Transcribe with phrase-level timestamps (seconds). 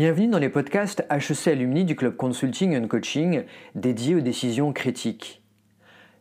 [0.00, 3.44] Bienvenue dans les podcasts HEC Alumni du Club Consulting and Coaching
[3.74, 5.42] dédié aux décisions critiques.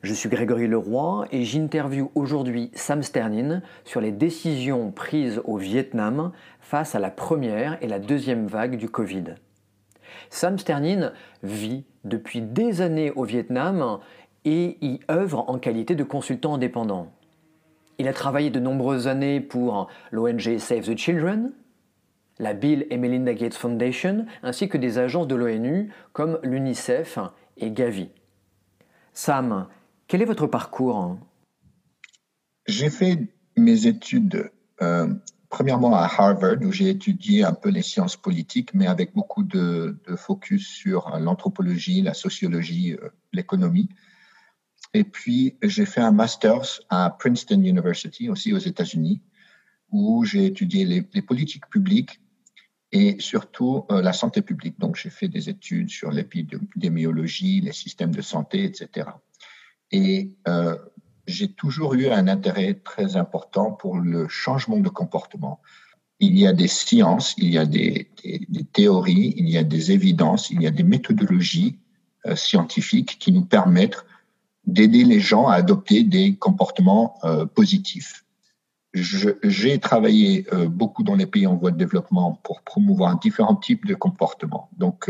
[0.01, 6.33] Je suis Grégory Leroy et j'interviewe aujourd'hui Sam Sternin sur les décisions prises au Vietnam
[6.59, 9.35] face à la première et la deuxième vague du Covid.
[10.29, 13.99] Sam Sternin vit depuis des années au Vietnam
[14.43, 17.13] et y œuvre en qualité de consultant indépendant.
[17.97, 21.53] Il a travaillé de nombreuses années pour l'ONG Save the Children,
[22.39, 27.19] la Bill et Melinda Gates Foundation, ainsi que des agences de l'ONU comme l'UNICEF
[27.57, 28.09] et Gavi.
[29.13, 29.67] Sam,
[30.07, 31.17] quel est votre parcours?
[32.65, 33.19] J'ai fait
[33.57, 35.13] mes études euh,
[35.49, 39.99] premièrement à Harvard, où j'ai étudié un peu les sciences politiques, mais avec beaucoup de,
[40.15, 43.89] focus sur l'anthropologie, la sociologie, euh, l'économie.
[44.93, 49.21] Et puis, j'ai fait un master's à Princeton University, aussi aux États-Unis,
[49.91, 52.21] où j'ai étudié les, politiques publiques
[52.91, 54.79] et surtout euh, la santé publique.
[54.79, 59.09] Donc, j'ai fait des études sur l'épidémiologie, les systèmes de santé, etc.
[59.91, 60.75] Et euh,
[61.27, 65.61] j'ai toujours eu un intérêt très important pour le changement de comportement.
[66.19, 68.09] Il y a des sciences, il y a des,
[68.73, 71.77] théories, il y a des évidences, il y a des méthodologies
[72.25, 74.05] euh, scientifiques qui nous permettent
[74.65, 78.25] d'aider les gens à adopter des comportements euh, positifs.
[78.93, 83.85] J'ai travaillé euh, beaucoup dans les pays en voie de développement pour promouvoir différents types
[83.85, 84.69] de comportements.
[84.77, 85.09] Donc,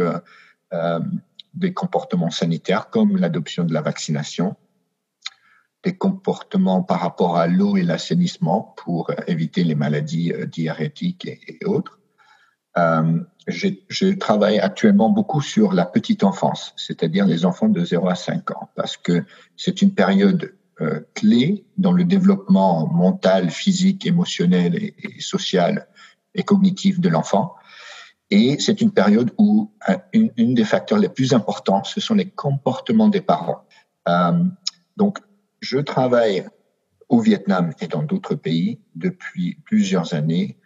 [1.54, 4.56] des comportements sanitaires comme l'adoption de la vaccination,
[5.84, 11.66] des comportements par rapport à l'eau et l'assainissement pour éviter les maladies euh, diarrhétiques et,
[11.66, 12.00] autres.
[12.78, 18.16] Euh, je travaille actuellement beaucoup sur la petite enfance, c'est-à-dire les enfants de 0 à
[18.16, 19.26] 5 ans, parce que
[19.58, 25.88] c'est une période euh, clé dans le développement mental, physique, émotionnel et, social
[26.36, 27.56] et cognitif de l'enfant.
[28.30, 29.72] Et c'est une période où
[30.14, 33.64] une, une, des facteurs les plus importants, ce sont les comportements des parents.
[34.08, 34.44] Euh,
[34.98, 35.20] donc,
[35.62, 36.48] je travaille
[37.10, 40.58] au Vietnam et dans d'autres pays depuis plusieurs années,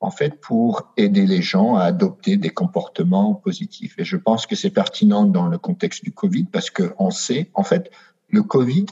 [0.00, 3.94] en fait, pour aider les gens à adopter des comportements positifs.
[3.98, 7.62] Et je pense que c'est pertinent dans le contexte du Covid parce qu'on sait, en
[7.62, 7.90] fait,
[8.28, 8.86] le Covid,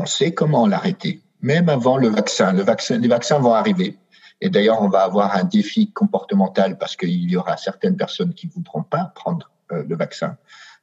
[0.00, 2.52] on sait comment l'arrêter, même avant le vaccin.
[2.52, 3.98] Le vaccin, les vaccins vont arriver.
[4.40, 8.46] Et d'ailleurs, on va avoir un défi comportemental parce qu'il y aura certaines personnes qui
[8.46, 10.38] ne voudront pas prendre euh, le vaccin.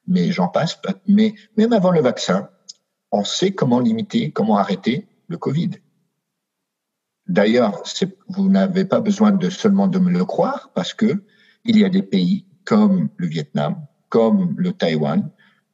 [0.07, 0.79] Mais j'en passe.
[1.07, 2.49] Mais même avant le vaccin,
[3.11, 5.71] on sait comment limiter, comment arrêter le Covid.
[7.27, 7.81] D'ailleurs,
[8.27, 11.23] vous n'avez pas besoin de seulement de me le croire parce que
[11.65, 15.29] il y a des pays comme le Vietnam, comme le Taïwan,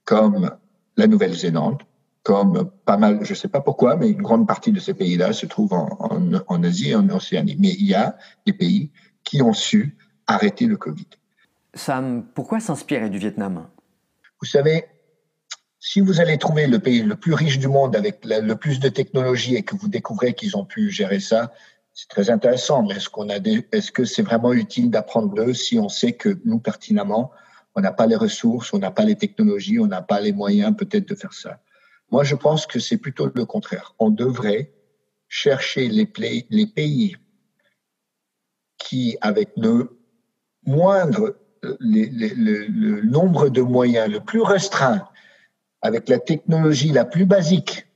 [0.05, 0.49] comme
[0.95, 1.83] la Nouvelle-Zélande,
[2.23, 5.33] comme pas mal, je ne sais pas pourquoi, mais une grande partie de ces pays-là
[5.33, 7.57] se trouvent en, Asie et en Océanie.
[7.59, 8.91] Mais il y a des pays
[9.23, 11.07] qui ont su arrêter le Covid.
[11.73, 13.67] Sam, pourquoi s'inspirer du Vietnam?
[14.39, 14.85] Vous savez,
[15.79, 18.87] si vous allez trouver le pays le plus riche du monde avec le plus de
[18.87, 21.51] technologies et que vous découvrez qu'ils ont pu gérer ça,
[21.93, 22.83] c'est très intéressant.
[22.83, 23.35] Mais est-ce qu'on a
[23.71, 27.31] est-ce que c'est vraiment utile d'apprendre d'eux si on sait que nous pertinemment,
[27.75, 30.73] on n'a pas les ressources, on n'a pas les technologies, on n'a pas les moyens
[30.77, 31.59] peut-être de faire ça?
[32.13, 33.95] Moi, je pense que c'est plutôt le contraire.
[33.97, 34.71] On devrait
[35.27, 37.17] chercher les, pays
[38.77, 39.97] qui, avec le
[40.63, 45.09] moindre, le nombre de moyens le plus restreint
[45.81, 47.87] avec la technologie la plus basique,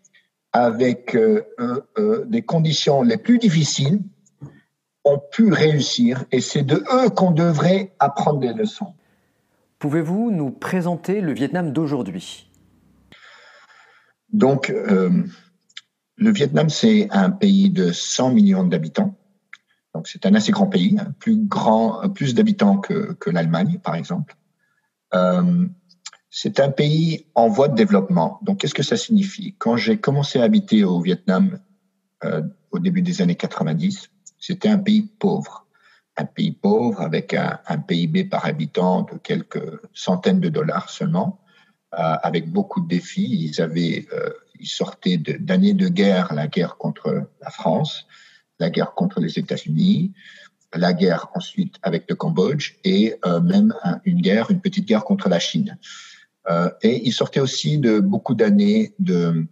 [0.51, 4.01] avec euh, euh, euh, des conditions les plus difficiles,
[5.05, 8.95] ont pu réussir et c'est de eux qu'on devrait apprendre des leçons.
[9.77, 12.46] Pouvez-vous nous présenter le Vietnam d'aujourd'hui?
[14.33, 19.17] Donc, le Vietnam, c'est un pays de 100 millions d'habitants.
[19.93, 24.35] Donc, c'est un assez grand pays, hein, plus grand, plus d'habitants que, l'Allemagne, par exemple.
[26.29, 28.39] C'est un pays en voie de développement.
[28.43, 29.55] Donc, qu'est-ce que ça signifie?
[29.57, 31.59] Quand j'ai commencé à habiter au Vietnam
[32.23, 35.65] euh, au début des années 90, c'était un pays pauvre.
[36.15, 41.46] Un pays pauvre avec un, PIB par habitant de quelques centaines de dollars seulement, euh,
[41.91, 43.49] avec beaucoup de défis.
[43.49, 44.29] Ils avaient, euh,
[44.59, 48.05] ils sortaient d'années de, guerre, la guerre contre la France,
[48.59, 50.13] la guerre contre les États-Unis,
[50.73, 53.73] la guerre ensuite avec le Cambodge et même
[54.03, 55.77] une guerre, une petite guerre contre la Chine.
[56.49, 59.45] Euh, et il sortait aussi de beaucoup d'années de,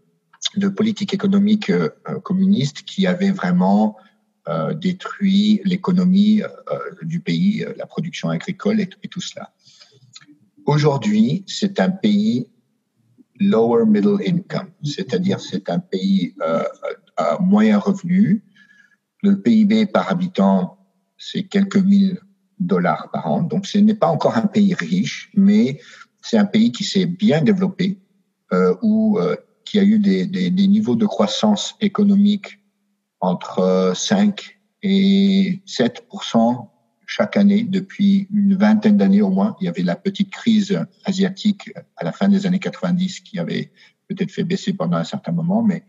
[0.75, 1.89] politique économique euh,
[2.23, 3.97] communiste qui avait vraiment
[4.47, 6.43] euh, détruit l'économie
[7.01, 9.51] du pays, la production agricole et, tout cela.
[10.65, 12.47] Aujourd'hui, c'est un pays
[13.39, 16.35] lower middle income, c'est-à-dire c'est un pays
[17.17, 18.43] à moyen revenu.
[19.21, 20.77] Le PIB par habitant,
[21.17, 22.19] c'est quelques mille
[22.59, 23.41] dollars par an.
[23.41, 25.79] Donc ce n'est pas encore un pays riche, mais
[26.21, 27.99] c'est un pays qui s'est bien développé,
[28.53, 32.59] euh, où euh, qui a eu des, des, des, niveaux de croissance économique
[33.19, 36.07] entre 5 et 7
[37.07, 39.55] chaque année depuis une vingtaine d'années au moins.
[39.61, 43.71] Il y avait la petite crise asiatique à la fin des années 90 qui avait
[44.07, 45.83] peut-être fait baisser pendant un certain moment, mais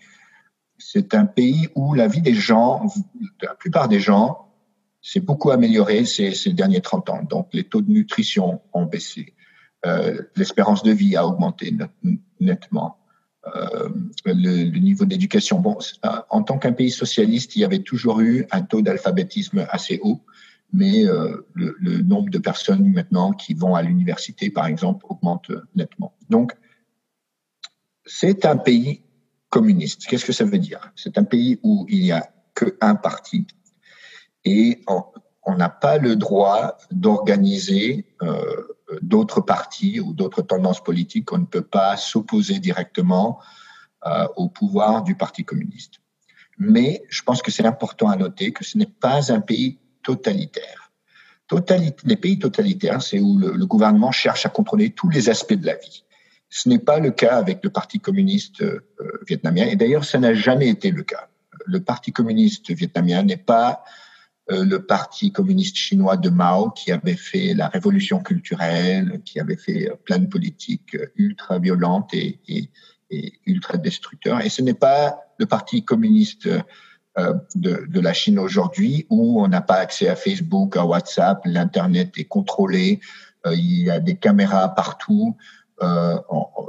[0.79, 2.87] c'est un pays où la vie des gens,
[3.43, 4.47] la plupart des gens,
[5.01, 7.23] s'est beaucoup améliorée ces, derniers 30 ans.
[7.23, 9.35] Donc les taux de nutrition ont baissé,
[9.87, 11.73] euh, l'espérance de vie a augmenté
[12.41, 12.99] nettement.
[13.55, 13.89] Euh,
[14.25, 15.61] le, le, niveau d'éducation.
[15.61, 15.79] Bon,
[16.31, 20.21] en tant qu'un pays socialiste, il y avait toujours eu un taux d'alphabétisme assez haut,
[20.73, 26.15] mais euh, le, nombre de personnes maintenant qui vont à l'université, par exemple, augmente nettement.
[26.29, 26.55] Donc,
[28.05, 29.03] c'est un pays
[29.49, 30.07] communiste.
[30.07, 30.93] Qu'est-ce que ça veut dire?
[30.97, 33.47] C'est un pays où il n'y a qu'un parti
[34.45, 41.33] et on n'a pas le droit d'organiser euh, d'autres partis ou d'autres tendances politiques.
[41.33, 43.41] On ne peut pas s'opposer directement
[44.07, 45.95] euh, au pouvoir du Parti communiste.
[46.59, 50.93] Mais je pense que c'est important à noter que ce n'est pas un pays totalitaire.
[52.05, 55.75] les pays totalitaires, c'est où le, gouvernement cherche à contrôler tous les aspects de la
[55.75, 56.05] vie.
[56.49, 58.81] Ce n'est pas le cas avec le Parti communiste euh,
[59.27, 61.29] vietnamien, et d'ailleurs, ça n'a jamais été le cas.
[61.67, 63.83] Le Parti communiste vietnamien n'est pas
[64.53, 69.57] euh, le Parti communiste chinois de Mao, qui avait fait la révolution culturelle, qui avait
[69.57, 72.71] fait euh, plein de politiques ultra violentes et, et,
[73.11, 74.41] et ultra destructeurs.
[74.41, 76.49] Et ce n'est pas le Parti communiste
[77.55, 82.13] de, de, la Chine aujourd'hui, où on n'a pas accès à Facebook, à WhatsApp, l'Internet
[82.19, 83.01] est contrôlé,
[83.47, 85.37] il y a des caméras partout.
[85.83, 86.19] Euh,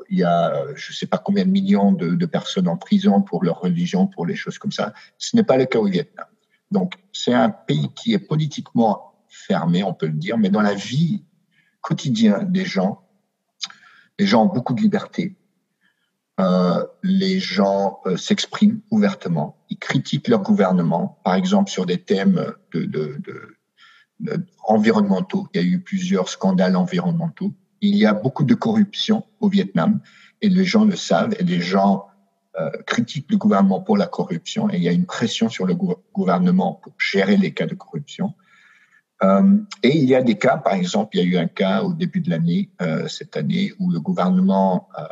[0.10, 3.22] il y a, je ne sais pas combien de millions de, de, personnes en prison
[3.22, 4.94] pour leur religion, pour les choses comme ça.
[5.18, 6.26] Ce n'est pas le cas au Vietnam.
[6.72, 10.74] Donc, c'est un pays qui est politiquement fermé, on peut le dire, mais dans la
[10.74, 11.24] vie
[11.82, 13.02] quotidienne des gens,
[14.20, 15.36] les gens ont beaucoup de liberté.
[16.40, 22.54] Euh, les gens euh, s'expriment ouvertement, ils critiquent leur gouvernement, par exemple sur des thèmes
[22.74, 23.18] de, de,
[24.20, 25.48] de, environnementaux.
[25.54, 27.54] Il y a eu plusieurs scandales environnementaux.
[27.82, 30.00] Il y a beaucoup de corruption au Vietnam
[30.42, 32.06] et les gens le savent et les gens
[32.60, 35.76] euh, critique le gouvernement pour la corruption et il y a une pression sur le
[35.76, 38.34] gouvernement pour gérer les cas de corruption.
[39.24, 41.82] Euh, et il y a des cas, par exemple, il y a eu un cas
[41.82, 45.04] au début de l'année, euh, cette année, où le gouvernement euh,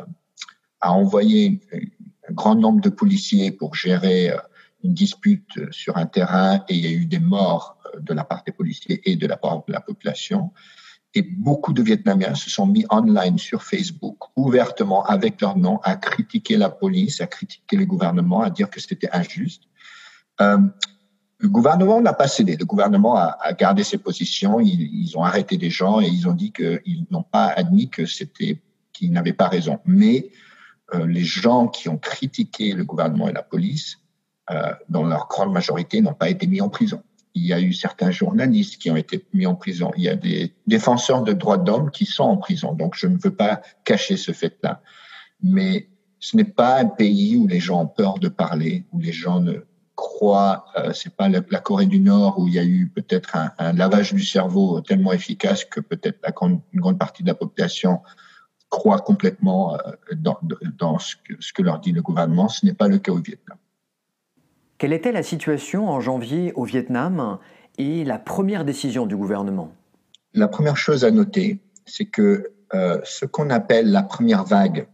[0.80, 1.60] a envoyé
[2.28, 4.38] un grand nombre de policiers pour gérer euh,
[4.84, 8.42] une dispute sur un terrain et il y a eu des morts de la part
[8.44, 10.52] des policiers et de la part de la population.
[11.14, 15.96] Et beaucoup de Vietnamiens se sont mis online sur Facebook, ouvertement, avec leur nom, à
[15.96, 19.62] critiquer la police, à critiquer le gouvernement, à dire que c'était injuste.
[20.42, 20.58] Euh,
[21.38, 22.56] le gouvernement n'a pas cédé.
[22.56, 24.60] Le gouvernement a, gardé ses positions.
[24.60, 28.60] Ils, ont arrêté des gens et ils ont dit qu'ils n'ont pas admis que c'était
[28.92, 29.78] qu'ils n'avaient pas raison.
[29.84, 30.45] Mais euh,
[30.92, 33.98] les gens qui ont critiqué le gouvernement et la police,
[34.50, 37.02] euh, dans leur grande majorité, n'ont pas été mis en prison
[37.36, 39.92] il y a eu certains journalistes qui ont été mis en prison.
[39.98, 42.72] Il y a des défenseurs de droits d'homme qui sont en prison.
[42.72, 44.80] Donc, je ne veux pas cacher ce fait-là.
[45.42, 49.12] Mais ce n'est pas un pays où les gens ont peur de parler, où les
[49.12, 49.66] gens ne
[49.96, 50.64] croient.
[50.78, 54.14] Euh, c'est pas la, Corée du Nord où il y a eu peut-être un, lavage
[54.14, 58.00] du cerveau tellement efficace que peut-être une grande partie de la population
[58.76, 59.78] croit complètement euh,
[60.14, 60.38] dans,
[60.78, 62.48] dans ce, que, ce que leur dit le gouvernement.
[62.48, 63.56] Ce n'est pas le cas au Vietnam.
[64.78, 67.38] Quelle était la situation en janvier au Vietnam
[67.78, 69.72] et la première décision du gouvernement?
[70.34, 74.86] La première chose à noter, c'est que euh, ce qu'on appelle la première vague,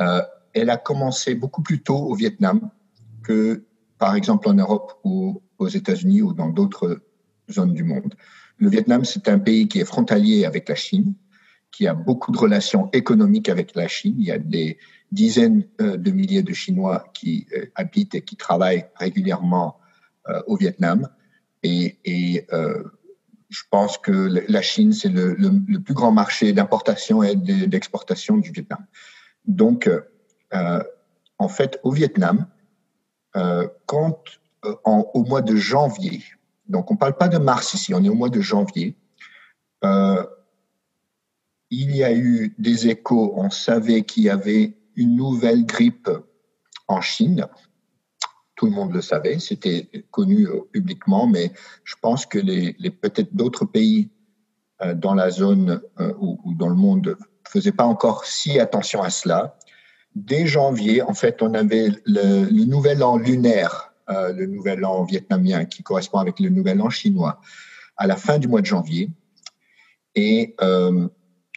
[0.00, 0.22] euh,
[0.54, 2.70] elle a commencé beaucoup plus tôt au Vietnam
[3.24, 3.64] que,
[3.98, 7.02] par exemple, en Europe ou aux États-Unis ou dans d'autres
[7.50, 8.14] zones du monde.
[8.58, 11.14] Le Vietnam, c'est un pays qui est frontalier avec la Chine,
[11.72, 14.14] qui a beaucoup de relations économiques avec la Chine.
[14.18, 14.78] Il y a des
[15.10, 19.78] dizaines euh, de milliers de Chinois qui euh, habitent et qui travaillent régulièrement
[20.28, 21.08] euh, au Vietnam.
[21.64, 22.46] Et, et
[23.48, 24.10] je pense que
[24.48, 25.36] la Chine, c'est le,
[25.78, 28.84] plus grand marché d'importation et d'exportation du Vietnam.
[29.46, 29.88] Donc,
[31.38, 32.48] en fait, au Vietnam,
[33.86, 34.24] quand
[34.82, 36.24] en, au mois de janvier,
[36.68, 38.96] donc on ne parle pas de mars ici, on est au mois de janvier,
[39.84, 40.24] euh,
[41.72, 46.10] il y a eu des échos, on savait qu'il y avait une nouvelle grippe
[46.86, 47.48] en Chine.
[48.56, 51.50] Tout le monde le savait, c'était connu euh, publiquement, mais
[51.84, 54.10] je pense que les, peut-être d'autres pays
[54.82, 59.02] euh, dans la zone euh, ou, dans le monde ne faisaient pas encore si attention
[59.02, 59.56] à cela.
[60.14, 65.82] Dès janvier, en fait, on avait le, nouvel an lunaire, le nouvel an vietnamien qui
[65.82, 67.40] correspond avec le nouvel an chinois
[67.96, 69.08] à la fin du mois de janvier.
[70.14, 70.54] Et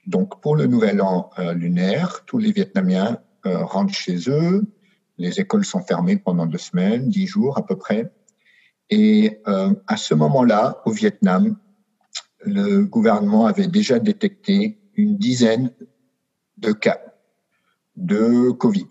[0.08, 4.64] donc, pour le nouvel an lunaire, tous les Vietnamiens rentrent chez eux.
[5.18, 8.12] Les écoles sont fermées pendant deux semaines, dix jours à peu près.
[8.90, 11.58] Et à ce moment-là, au Vietnam,
[12.46, 15.72] le gouvernement avait déjà détecté une dizaine
[16.58, 17.00] de cas
[17.96, 18.88] de Covid.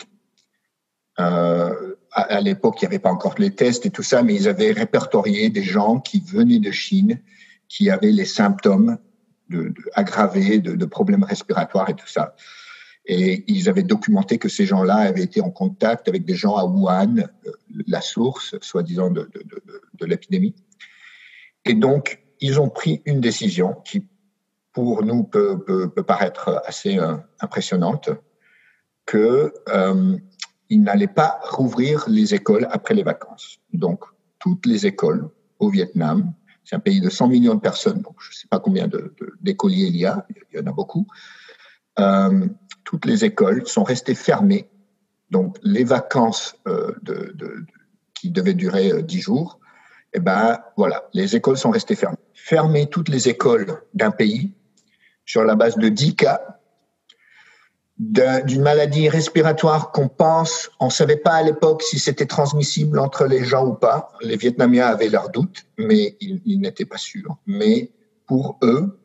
[1.21, 4.49] Euh, à, l'époque, il n'y avait pas encore les tests et tout ça, mais ils
[4.49, 7.21] avaient répertorié des gens qui venaient de Chine,
[7.69, 8.99] qui avaient les symptômes
[9.55, 12.35] de, aggravés de, problèmes respiratoires et tout ça.
[13.07, 16.65] Et ils avaient documenté que ces gens-là avaient été en contact avec des gens à
[16.65, 17.53] Wuhan, euh,
[17.87, 19.29] la source, soi-disant, de,
[19.95, 20.55] de l'épidémie.
[21.65, 24.07] Et donc, ils ont pris une décision qui,
[24.73, 28.11] pour nous, peut, paraître assez euh, impressionnante,
[29.07, 30.17] que euh,
[30.71, 33.59] n'allaient pas rouvrir les écoles après les vacances.
[33.73, 34.05] Donc,
[34.41, 36.35] toutes les écoles au Vietnam,
[36.65, 38.89] c'est un pays de 100 millions de personnes, donc je ne sais pas combien
[39.41, 41.07] d'écoliers il y a, il y en a beaucoup,
[41.99, 42.47] euh,
[42.85, 44.69] toutes les écoles sont restées fermées.
[45.31, 46.93] Donc, les vacances euh,
[48.15, 49.61] qui devaient durer 10 euh, jours,
[50.13, 52.19] eh ben voilà, les écoles sont restées fermées.
[52.35, 54.53] Fermer toutes les écoles d'un pays
[55.25, 56.54] sur la base de 10 cas
[57.97, 63.27] d'une maladie respiratoire qu'on pense, on ne savait pas à l'époque si c'était transmissible entre
[63.27, 64.11] les gens ou pas.
[64.21, 67.37] Les Vietnamiens avaient leurs doutes, mais ils, n'étaient pas sûrs.
[67.47, 67.93] Mais
[68.27, 68.99] pour eux,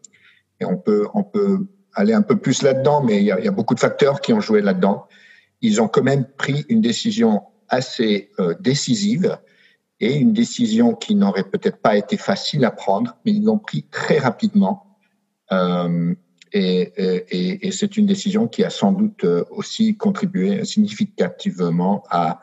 [0.60, 3.75] et on peut, on peut aller un peu plus là-dedans, mais il y, a, beaucoup
[3.75, 5.05] de facteurs qui ont joué là-dedans.
[5.62, 9.38] Ils ont quand même pris une décision assez euh, décisive
[10.00, 13.84] et une décision qui n'aurait peut-être pas été facile à prendre, mais ils l'ont pris
[13.84, 14.98] très rapidement.
[15.51, 16.15] Euh,
[16.53, 16.91] et,
[17.29, 22.41] et, et c'est une décision qui a sans doute euh, aussi contribué significativement à,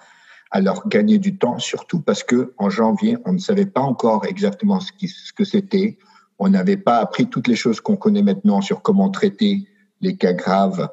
[0.51, 4.25] à leur gagner du temps, surtout parce que en janvier, on ne savait pas encore
[4.27, 5.99] exactement ce, qui, ce que c'était.
[6.39, 9.67] On n'avait pas appris toutes les choses qu'on connaît maintenant sur comment traiter
[10.01, 10.89] les cas graves.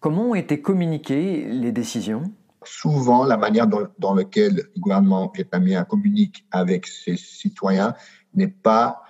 [0.00, 2.32] Comment ont été communiquées les décisions?
[2.64, 7.94] Souvent, la manière dont, dans laquelle le gouvernement vietnamien communique avec ses citoyens
[8.34, 9.02] n'est pas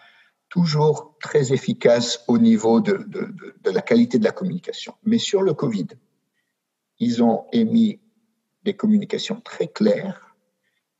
[0.57, 3.29] toujours très efficace au niveau de, de,
[3.63, 4.95] de, la qualité de la communication.
[5.05, 5.89] Mais sur le Covid,
[6.99, 8.01] ils ont émis
[8.65, 10.35] des communications très claires,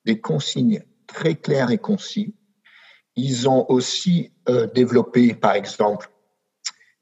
[0.05, 2.35] des consignes très claires et concis.
[3.15, 6.11] Ils ont aussi euh, développé, par exemple,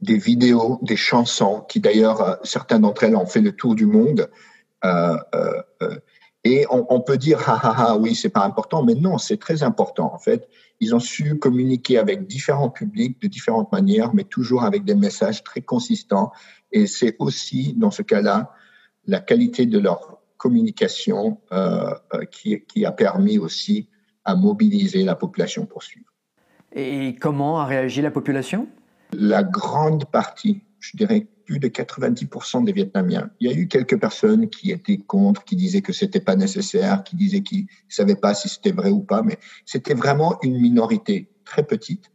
[0.01, 3.87] des vidéos, des chansons, qui d'ailleurs, euh, certains d'entre elles ont fait le tour du
[3.87, 4.31] monde.
[4.85, 5.19] Euh,
[6.45, 9.39] et on, on, peut dire, ah, ah, ah, oui, c'est pas important, mais non, c'est
[9.39, 10.15] très important.
[10.15, 10.49] En fait,
[10.81, 15.43] ils ont su communiquer avec différents publics de différentes manières, mais toujours avec des messages
[15.45, 16.33] très consistants.
[16.73, 18.53] Et c'est aussi, dans ce cas-là,
[19.07, 23.89] la qualité de leur communication euh, euh qui, qui a permis aussi
[24.25, 26.11] à mobiliser la population pour suivre.
[26.73, 28.69] Et comment a réagi la population?
[29.13, 33.31] La grande partie, je dirais plus de 90% des Vietnamiens.
[33.41, 37.05] Il y a eu quelques personnes qui étaient contre, qui disaient que c'était pas nécessaire,
[37.05, 41.29] qui disaient qu'ils savaient pas si c'était vrai ou pas, mais c'était vraiment une minorité
[41.45, 42.11] très petite.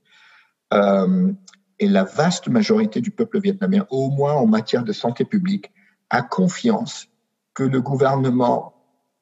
[0.74, 1.31] Euh,
[1.79, 5.71] et la vaste majorité du peuple vietnamien, au moins en matière de santé publique,
[6.09, 7.07] a confiance
[7.53, 8.74] que le gouvernement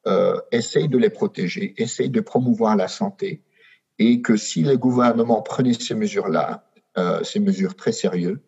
[0.06, 3.42] euh, essaye de les protéger, essaye de promouvoir la santé,
[3.98, 6.64] et que si le gouvernement prenait ces mesures-là,
[6.96, 8.38] euh, ces mesures très sérieuses,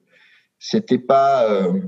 [0.60, 1.80] c'était pas euh,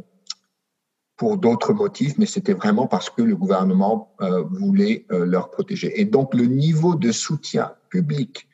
[1.17, 6.01] pour d'autres motifs, mais c'était vraiment parce que le gouvernement euh, voulait euh, leur protéger.
[6.01, 8.49] Et donc le niveau de soutien public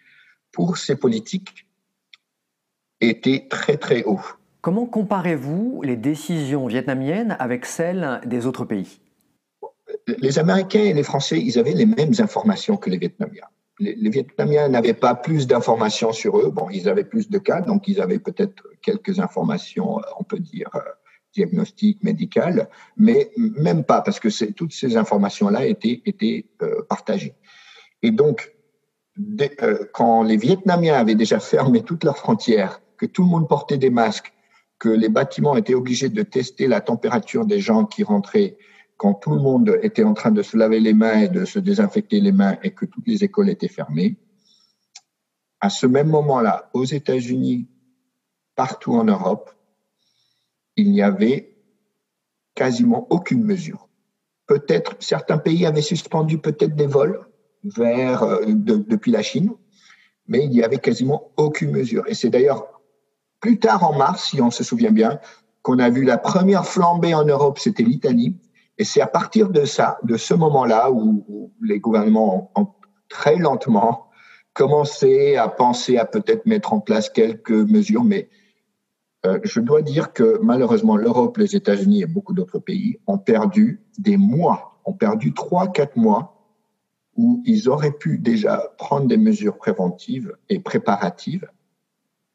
[0.53, 1.67] pour ces politiques
[3.01, 4.21] était très très haut.
[4.61, 9.01] Comment comparez-vous les décisions vietnamiennes avec celles des autres pays?
[10.19, 13.47] Les Américains et les Français, ils avaient les mêmes informations que les Vietnamiens
[13.79, 16.51] les, Vietnamiens n'avaient pas plus d'informations sur eux.
[16.51, 20.71] Bon, ils avaient plus de cas, donc ils avaient peut-être quelques informations, on peut dire,
[20.75, 20.81] euh,
[21.35, 27.35] diagnostiques, médicales, mais même pas, parce que toutes ces informations-là étaient, euh, partagées.
[28.03, 28.53] Et donc,
[29.63, 33.79] euh, quand les Vietnamiens avaient déjà fermé toutes leurs frontières, que tout le monde portait
[33.79, 34.33] des masques,
[34.79, 38.57] que les bâtiments étaient obligés de tester la température des gens qui rentraient,
[38.99, 41.61] quand tout le monde était en train de se laver les mains et de se
[41.61, 44.19] désinfecter les mains et que toutes les écoles étaient fermées,
[45.61, 47.69] à ce même moment-là, aux États-Unis,
[48.57, 49.51] partout en Europe,
[50.77, 51.57] il n'y avait
[52.55, 53.89] quasiment aucune mesure.
[54.47, 57.25] Peut-être certains pays avaient suspendu peut-être des vols
[57.63, 59.53] vers euh, depuis la Chine,
[60.27, 62.05] mais il n'y avait quasiment aucune mesure.
[62.09, 62.81] Et c'est d'ailleurs
[63.41, 65.21] plus tard en mars, si on se souvient bien,
[65.63, 68.37] qu'on a vu la première flambée en Europe, c'était l'Italie,
[68.79, 72.69] et c'est à partir de ça, de ce moment-là, où, les gouvernements ont,
[73.09, 74.11] très lentement
[74.53, 78.29] commencé à penser à peut-être mettre en place quelques mesures, mais
[79.25, 83.83] euh, je dois dire que malheureusement, l'Europe, les États-Unis et beaucoup d'autres pays ont perdu
[83.97, 86.39] des mois, ont perdu trois, quatre mois
[87.17, 91.49] où ils auraient pu déjà prendre des mesures préventives et préparatives,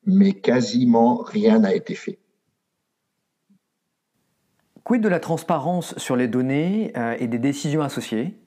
[0.06, 2.20] mais quasiment rien n'a été fait.
[4.84, 8.38] Quid de la transparence sur les données euh, et des décisions associées?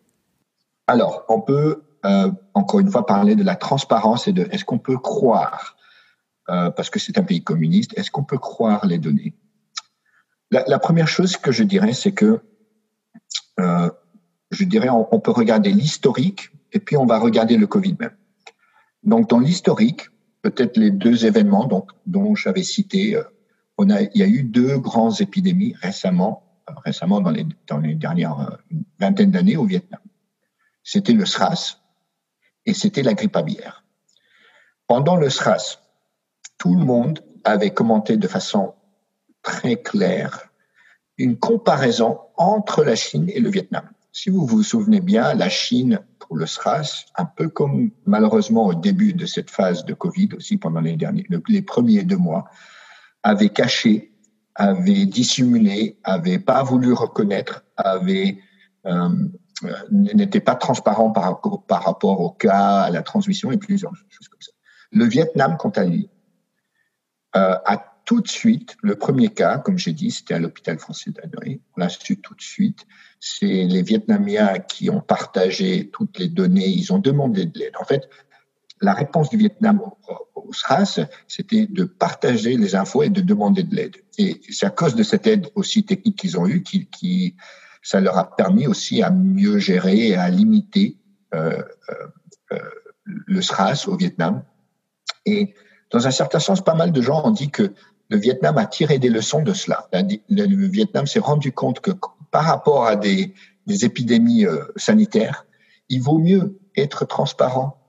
[0.87, 4.79] Alors, on peut euh, encore une fois parler de la transparence et de est-ce qu'on
[4.79, 5.77] peut croire,
[6.51, 9.35] euh, parce que c'est un pays communiste, est-ce qu'on peut croire les données?
[10.51, 12.41] La, première chose que je dirais, c'est que
[13.59, 18.17] je dirais on, on peut regarder l'historique et puis on va regarder le Covid même.
[19.03, 20.09] Donc, dans l'historique,
[20.43, 23.21] peut-être les deux événements donc, dont j'avais cité
[23.79, 26.43] on a, il y a eu deux grandes épidémies récemment,
[26.85, 27.47] récemment dans les,
[27.95, 30.01] dernières euh, vingtaine d'années au Vietnam.
[30.83, 31.81] C'était le SRAS
[32.65, 33.85] et c'était la grippe aviaire.
[34.87, 35.81] Pendant le SRAS,
[36.59, 38.75] tout le monde avait commenté de façon
[39.43, 40.51] très claire
[41.19, 43.89] une comparaison entre la Chine et le Vietnam.
[44.13, 48.75] Si vous vous souvenez bien, la Chine, pour le SRAS, un peu comme malheureusement au
[48.75, 52.47] début de cette phase de Covid aussi pendant les derniers, les premiers deux mois,
[53.27, 54.13] avait caché,
[54.55, 58.39] avait dissimulé, avait pas voulu reconnaître, avait
[58.87, 59.09] euh,
[59.91, 64.41] n'était pas transparent par, par rapport au cas, à la transmission et plusieurs choses comme
[64.41, 64.53] ça.
[64.93, 66.09] Le Vietnam, quant à lui,
[67.35, 71.11] euh, a tout de suite, le premier cas, comme j'ai dit, c'était à l'hôpital français
[71.11, 71.61] d'Hanoï.
[71.77, 72.87] On l'a su tout de suite.
[73.19, 76.69] C'est les Vietnamiens qui ont partagé toutes les données.
[76.69, 77.75] Ils ont demandé de l'aide.
[77.81, 78.09] En fait,
[78.81, 79.81] la réponse du Vietnam
[80.35, 83.97] au, SRAS, c'était de partager les infos et de demander de l'aide.
[84.17, 87.35] Et c'est à cause de cette aide aussi technique qu'ils ont eue qui,
[87.83, 90.99] ça leur a permis aussi à mieux gérer et à limiter
[91.35, 92.07] euh, euh,
[92.53, 92.59] euh
[93.05, 94.43] le SRAS au Vietnam.
[95.27, 95.55] Et
[95.93, 97.73] dans un certain sens, pas mal de gens ont dit que
[98.09, 99.89] le Vietnam a tiré des leçons de cela.
[99.93, 101.93] Le Vietnam s'est rendu compte que
[102.33, 103.33] par rapport à des,
[103.69, 105.47] épidémies sanitaires,
[105.89, 107.86] il vaut mieux être transparent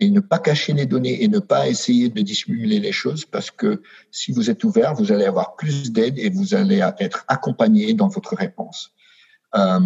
[0.00, 3.50] et ne pas cacher les données et ne pas essayer de dissimuler les choses parce
[3.50, 7.94] que si vous êtes ouvert, vous allez avoir plus d'aide et vous allez être accompagné
[7.94, 8.92] dans votre réponse.
[9.54, 9.80] Euh,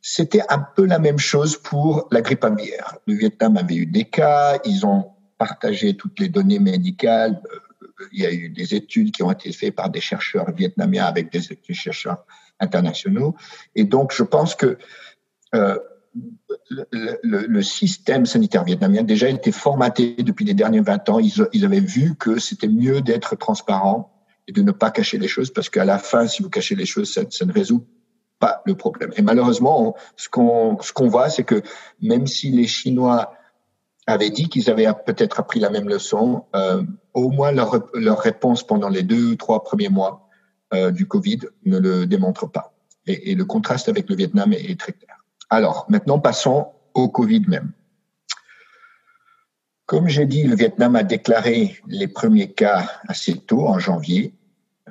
[0.00, 2.98] C'était un peu la même chose pour la grippe aviaire.
[3.06, 7.40] Le Vietnam avait eu des cas, ils ont partagé toutes les données médicales.
[8.12, 11.32] Il y a eu des études qui ont été faites par des chercheurs vietnamiens avec
[11.32, 12.24] des chercheurs
[12.60, 13.34] internationaux.
[13.74, 14.78] Et donc, je pense que
[15.54, 15.78] euh,
[16.70, 21.18] le, le, système sanitaire vietnamien déjà été formaté depuis les derniers 20 ans.
[21.18, 24.12] Ils, ils avaient vu que c'était mieux d'être transparent
[24.46, 26.86] et de ne pas cacher les choses parce qu'à la fin, si vous cachez les
[26.86, 27.86] choses, ça, ça ne résout
[28.38, 29.12] pas le problème.
[29.16, 31.62] Et malheureusement, ce qu'on ce qu'on voit, c'est que
[32.00, 33.32] même si les Chinois
[34.06, 36.82] avaient dit qu'ils avaient peut-être appris la même leçon, euh,
[37.14, 40.28] au moins leur, leur réponse pendant les deux ou trois premiers mois
[40.74, 42.74] euh, du Covid ne le démontre pas.
[43.06, 45.23] Et, et, le contraste avec le Vietnam est très clair.
[45.50, 47.72] Alors, maintenant, passons au Covid même.
[49.86, 54.34] Comme j'ai dit, le Vietnam a déclaré les premiers cas assez tôt, en janvier.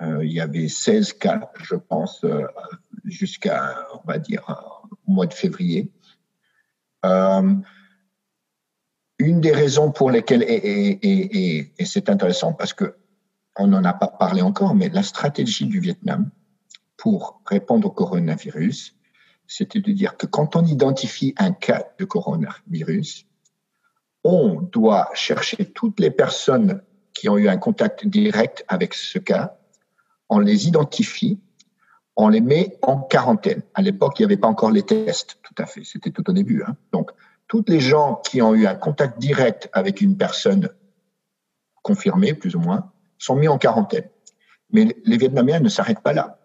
[0.02, 2.46] Euh, il y avait 16 cas, je pense, euh,
[3.06, 4.44] jusqu'à, on va dire,
[5.08, 5.92] au mois de février.
[7.06, 7.56] Euh,
[9.20, 12.96] une des raisons pour lesquelles, et, c'est intéressant parce que
[13.56, 16.32] on n'en a pas parlé encore, mais la stratégie du Vietnam
[16.98, 18.96] pour répondre au coronavirus,
[19.48, 23.26] c'était de dire que quand on identifie un cas de coronavirus,
[24.24, 26.82] on doit chercher toutes les personnes
[27.14, 29.58] qui ont eu un contact direct avec ce cas,
[30.30, 31.40] on les identifie,
[32.16, 33.62] on les met en quarantaine.
[33.74, 36.34] À l'époque, il n'y avait pas encore les tests, tout à fait, c'était tout au
[36.34, 36.64] début.
[36.64, 36.76] Hein.
[36.92, 37.12] Donc,
[37.48, 40.70] toutes les gens qui ont eu un contact direct avec une personne
[41.82, 44.10] confirmée, plus ou moins, sont mis en quarantaine.
[44.72, 46.40] Mais les Vietnamiens ne s'arrêtent pas là.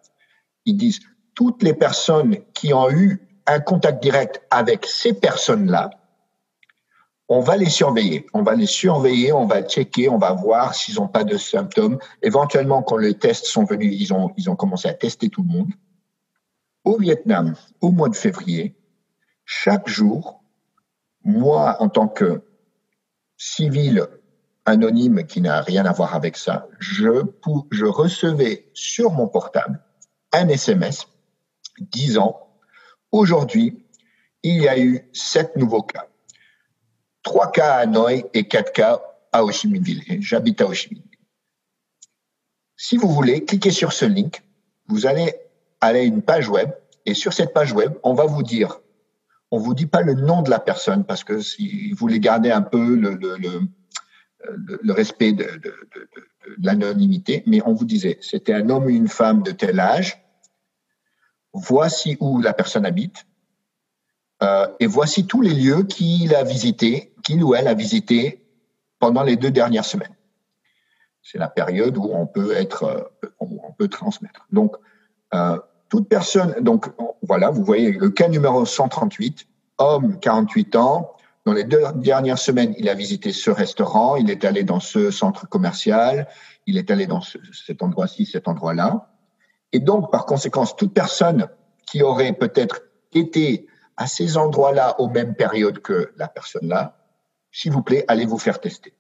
[0.64, 1.00] Ils disent,
[1.38, 5.90] toutes les personnes qui ont eu un contact direct avec ces personnes-là,
[7.28, 8.26] on va les surveiller.
[8.34, 12.00] On va les surveiller, on va checker, on va voir s'ils n'ont pas de symptômes.
[12.22, 15.48] Éventuellement, quand les tests sont venus, ils ont, ils ont commencé à tester tout le
[15.48, 15.70] monde.
[16.82, 18.74] Au Vietnam, au mois de février,
[19.44, 20.42] chaque jour,
[21.22, 22.42] moi, en tant que
[23.36, 24.08] civil
[24.64, 27.22] anonyme qui n'a rien à voir avec ça, je,
[27.70, 29.80] je recevais sur mon portable
[30.32, 31.06] un SMS
[32.18, 32.48] ans,
[33.12, 33.84] aujourd'hui,
[34.42, 36.06] il y a eu sept nouveaux cas.
[37.22, 39.00] Trois cas à Hanoï et quatre cas
[39.32, 40.02] à Ho Chi Minh Ville.
[40.20, 41.02] J'habite à Ho Chi Minh.
[42.76, 44.42] Si vous voulez, cliquez sur ce link.
[44.86, 45.34] Vous allez
[45.80, 46.70] aller à une page web
[47.04, 48.80] et sur cette page web, on va vous dire
[49.50, 52.50] on vous dit pas le nom de la personne parce que si vous voulez garder
[52.50, 55.74] un peu le, respect de, de
[56.62, 60.22] l'anonymité, mais on vous disait, c'était un homme ou une femme de tel âge,
[61.52, 63.26] voici où la personne habite,
[64.42, 68.44] euh, et voici tous les lieux qu'il a visités, qu'il ou elle a visités
[68.98, 70.14] pendant les deux dernières semaines.
[71.22, 74.46] C'est la période où on peut être, euh, on peut transmettre.
[74.52, 74.76] Donc,
[75.34, 75.58] euh,
[75.88, 76.86] toute personne, donc
[77.22, 79.46] voilà, vous voyez le cas numéro 138,
[79.78, 81.12] homme, 48 ans.
[81.44, 85.10] Dans les deux dernières semaines, il a visité ce restaurant, il est allé dans ce
[85.10, 86.28] centre commercial,
[86.66, 89.10] il est allé dans ce, cet endroit-ci, cet endroit-là.
[89.72, 91.48] Et donc, par conséquence, toute personne
[91.86, 96.98] qui aurait peut-être été à ces endroits-là aux mêmes périodes que la personne-là,
[97.50, 98.94] s'il vous plaît, allez vous faire tester.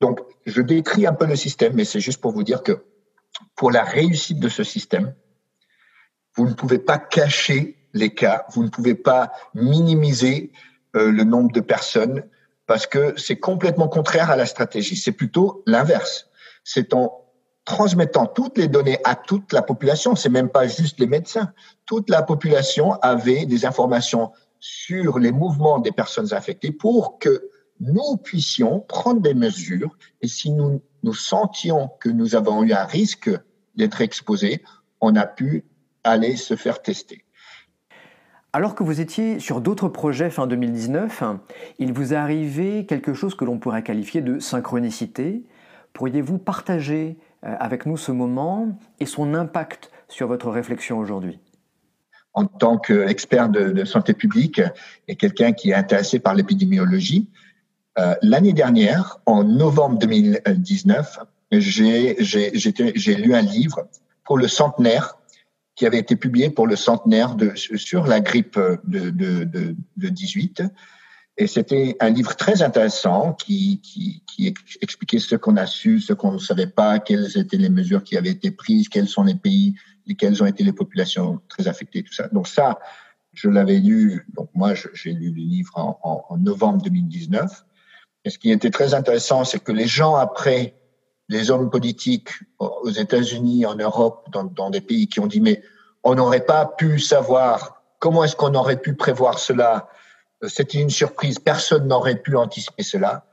[0.00, 2.84] Donc, je décris un peu le système, mais c'est juste pour vous dire que
[3.54, 5.14] pour la réussite de ce système,
[6.34, 10.52] vous ne pouvez pas cacher les cas, vous ne pouvez pas minimiser
[10.96, 12.24] euh, le nombre de personnes
[12.66, 14.96] parce que c'est complètement contraire à la stratégie.
[14.96, 16.30] C'est plutôt l'inverse.
[16.64, 17.21] C'est en
[17.64, 21.52] transmettant toutes les données à toute la population, c'est même pas juste les médecins,
[21.86, 28.16] toute la population avait des informations sur les mouvements des personnes infectées pour que nous
[28.16, 33.30] puissions prendre des mesures et si nous, nous sentions que nous avons eu un risque
[33.74, 34.62] d'être exposés,
[35.00, 35.64] on a pu
[36.04, 37.24] aller se faire tester.
[38.52, 41.22] Alors que vous étiez sur d'autres projets fin 2019,
[41.78, 45.42] il vous est arrivé quelque chose que l'on pourrait qualifier de synchronicité.
[45.94, 51.40] Pourriez-vous partager avec nous ce moment et son impact sur votre réflexion aujourd'hui.
[52.34, 54.60] En tant qu'expert de, santé publique
[55.08, 57.28] et quelqu'un qui est intéressé par l'épidémiologie,
[57.98, 61.18] euh, l'année dernière, en novembre 2019,
[61.50, 63.86] j'ai lu un livre
[64.24, 65.18] pour le centenaire
[65.74, 70.08] qui avait été publié pour le centenaire de, sur la grippe de, de, de, de
[70.08, 70.62] 18
[71.42, 73.80] et c'était un livre très intéressant qui,
[74.80, 78.16] expliquait ce qu'on a su, ce qu'on ne savait pas, quelles étaient les mesures qui
[78.16, 79.74] avaient été prises, quels sont les pays,
[80.18, 82.28] quelles ont été les populations très affectées, tout ça.
[82.28, 82.78] Donc ça,
[83.32, 87.64] je l'avais lu, donc moi j'ai lu le livre en, novembre 2019.
[88.24, 90.76] Et ce qui était très intéressant, c'est que les gens après,
[91.28, 95.60] les hommes politiques aux États-Unis, en Europe, dans des pays qui ont dit mais
[96.04, 99.88] on n'aurait pas pu savoir comment est-ce qu'on aurait pu prévoir cela
[100.48, 103.26] c'était une surprise, personne n'aurait pu anticiper cela.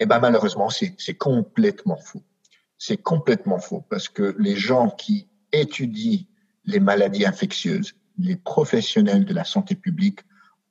[0.00, 2.22] Et eh ben malheureusement, c'est complètement faux.
[2.78, 6.24] C'est complètement faux parce que les gens qui étudient
[6.64, 10.20] les maladies infectieuses, les professionnels de la santé publique,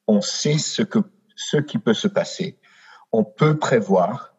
[0.08, 1.00] on sait ce que
[1.36, 2.58] ce qui peut se passer.
[3.12, 4.36] On peut prévoir,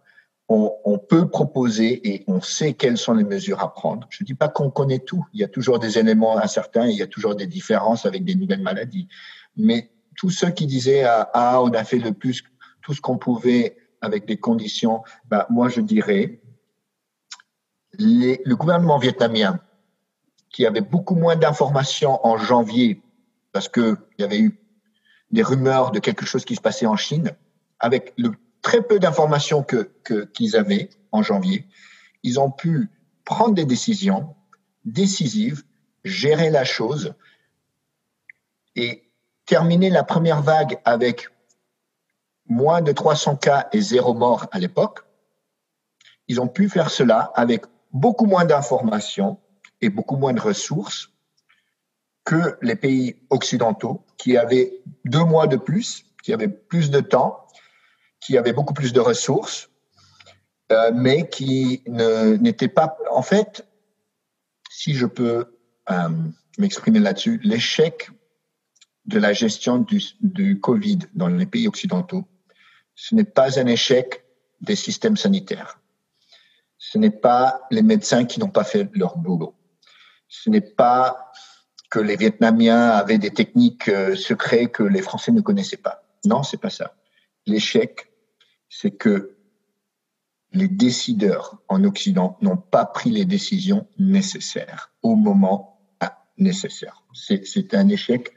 [0.49, 4.07] on, on peut proposer et on sait quelles sont les mesures à prendre.
[4.11, 5.25] Je ne dis pas qu'on connaît tout.
[5.33, 8.35] Il y a toujours des éléments incertains, il y a toujours des différences avec des
[8.35, 9.09] nouvelles maladies.
[9.57, 12.45] Mais tous ceux qui disaient ah, ah, on a fait le plus
[12.83, 16.41] tout ce qu'on pouvait avec des conditions, bah, moi je dirais
[17.95, 19.61] les, le gouvernement vietnamien
[20.51, 23.01] qui avait beaucoup moins d'informations en janvier
[23.53, 24.59] parce que il y avait eu
[25.31, 27.33] des rumeurs de quelque chose qui se passait en Chine,
[27.79, 29.91] avec le très peu d'informations que
[30.35, 31.67] qu'ils avaient en janvier,
[32.23, 32.89] ils ont pu
[33.25, 34.35] prendre des décisions
[34.85, 35.63] décisives,
[36.05, 37.15] gérer la chose
[38.77, 39.04] et
[39.47, 41.29] terminer la première vague avec
[42.47, 45.01] moins de 300 cas et zéro mort à l'époque,
[46.29, 49.39] ils ont pu faire cela avec beaucoup moins d'informations
[49.81, 51.11] et beaucoup moins de ressources
[52.25, 54.73] que les pays occidentaux qui avaient
[55.05, 57.47] deux mois de plus, qui avaient plus de temps,
[58.21, 59.69] qui avaient beaucoup plus de ressources,
[60.73, 62.97] euh, mais qui n'étaient pas...
[63.11, 63.67] En fait,
[64.71, 65.59] si je peux
[65.91, 66.09] euh,
[66.57, 68.11] m'exprimer là-dessus, l'échec
[69.07, 69.79] de la gestion
[70.21, 72.27] du, Covid dans les pays occidentaux,
[72.95, 74.25] ce n'est pas un échec
[74.61, 75.81] des systèmes sanitaires.
[76.79, 79.55] Ce n'est pas les médecins qui n'ont pas fait leur boulot.
[80.29, 81.33] Ce n'est pas
[81.91, 86.03] que les Vietnamiens avaient des techniques euh, secrètes que les Français ne connaissaient pas.
[86.25, 86.95] Non, c'est pas ça.
[87.47, 88.11] L'échec,
[88.69, 89.37] c'est que
[90.53, 95.75] les décideurs en Occident n'ont pas pris les décisions nécessaires au moment
[96.39, 97.03] nécessaire.
[97.13, 98.33] C'est un échec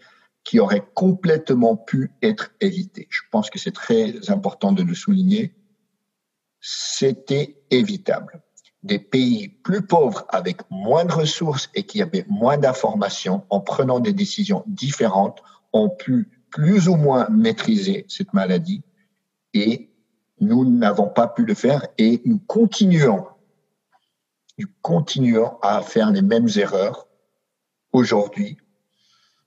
[0.48, 3.06] qui aurait complètement pu être évité.
[3.10, 5.54] Je pense que c'est très important de le souligner.
[6.62, 8.42] C'était évitable.
[8.82, 14.00] Des pays plus pauvres avec moins de ressources et qui avaient moins d'informations en prenant
[14.00, 18.84] des décisions différentes ont pu plus ou moins maîtriser cette maladie
[19.54, 19.90] et
[20.40, 23.26] nous n'avons pas pu le faire et nous continuons,
[24.58, 27.06] nous continuons à faire les mêmes erreurs
[27.92, 28.58] aujourd'hui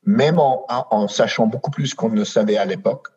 [0.05, 3.09] même en, sachant beaucoup plus qu'on ne savait à l'époque,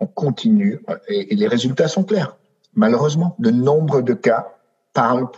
[0.00, 2.36] on continue et, les résultats sont clairs.
[2.74, 4.48] Malheureusement, le nombre de cas
[4.92, 5.28] parle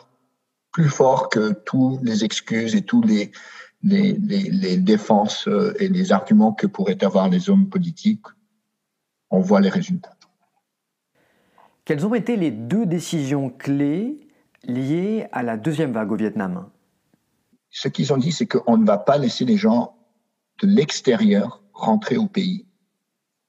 [0.73, 3.33] plus fort que toutes les excuses et tous les,
[3.83, 8.27] les, défenses euh, et les arguments que pourraient avoir les hommes politiques.
[9.31, 10.17] On voit les résultats.
[11.85, 14.21] Quelles ont été les deux décisions clés
[14.65, 16.69] liées à la deuxième vague au Vietnam?
[17.71, 19.94] Ce qu'ils ont dit, c'est qu'on ne va pas laisser les gens
[20.63, 22.67] de l'extérieur rentrer au pays.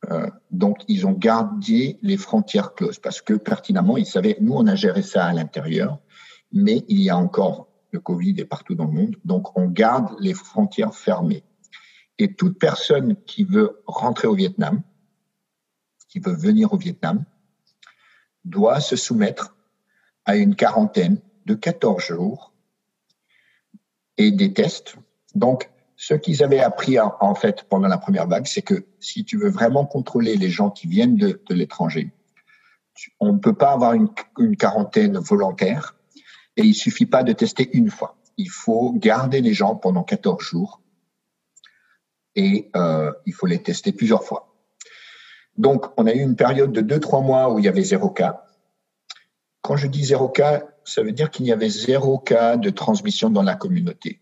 [0.10, 4.68] Euh, donc, ils ont gardé les frontières closes parce que pertinemment, ils savaient, nous, on
[4.68, 6.00] a géré ça à l'intérieur,
[6.52, 10.16] mais il y a encore le Covid est partout dans le monde, donc on garde
[10.20, 11.44] les frontières fermées.
[12.18, 14.82] Et toute personne qui veut rentrer au Vietnam,
[16.10, 17.24] qui veut venir au Vietnam,
[18.44, 19.56] doit se soumettre
[20.26, 22.54] à une quarantaine de 14 jours
[24.18, 24.96] et des tests.
[25.34, 29.38] Donc, ce qu'ils avaient appris en, fait pendant la première vague, c'est que si tu
[29.38, 32.12] veux vraiment contrôler les gens qui viennent de, l'étranger,
[33.20, 34.10] on ne peut pas avoir une,
[34.58, 35.96] quarantaine volontaire
[36.58, 38.18] et il suffit pas de tester une fois.
[38.38, 40.82] Il faut garder les gens pendant 14 jours
[42.36, 44.54] et euh, il faut les tester plusieurs fois.
[45.58, 48.46] Donc, on a eu une période de 2-3 mois où il y avait zéro cas.
[49.62, 53.30] Quand je dis zéro cas, ça veut dire qu'il y avait zéro cas de transmission
[53.30, 54.20] dans la communauté.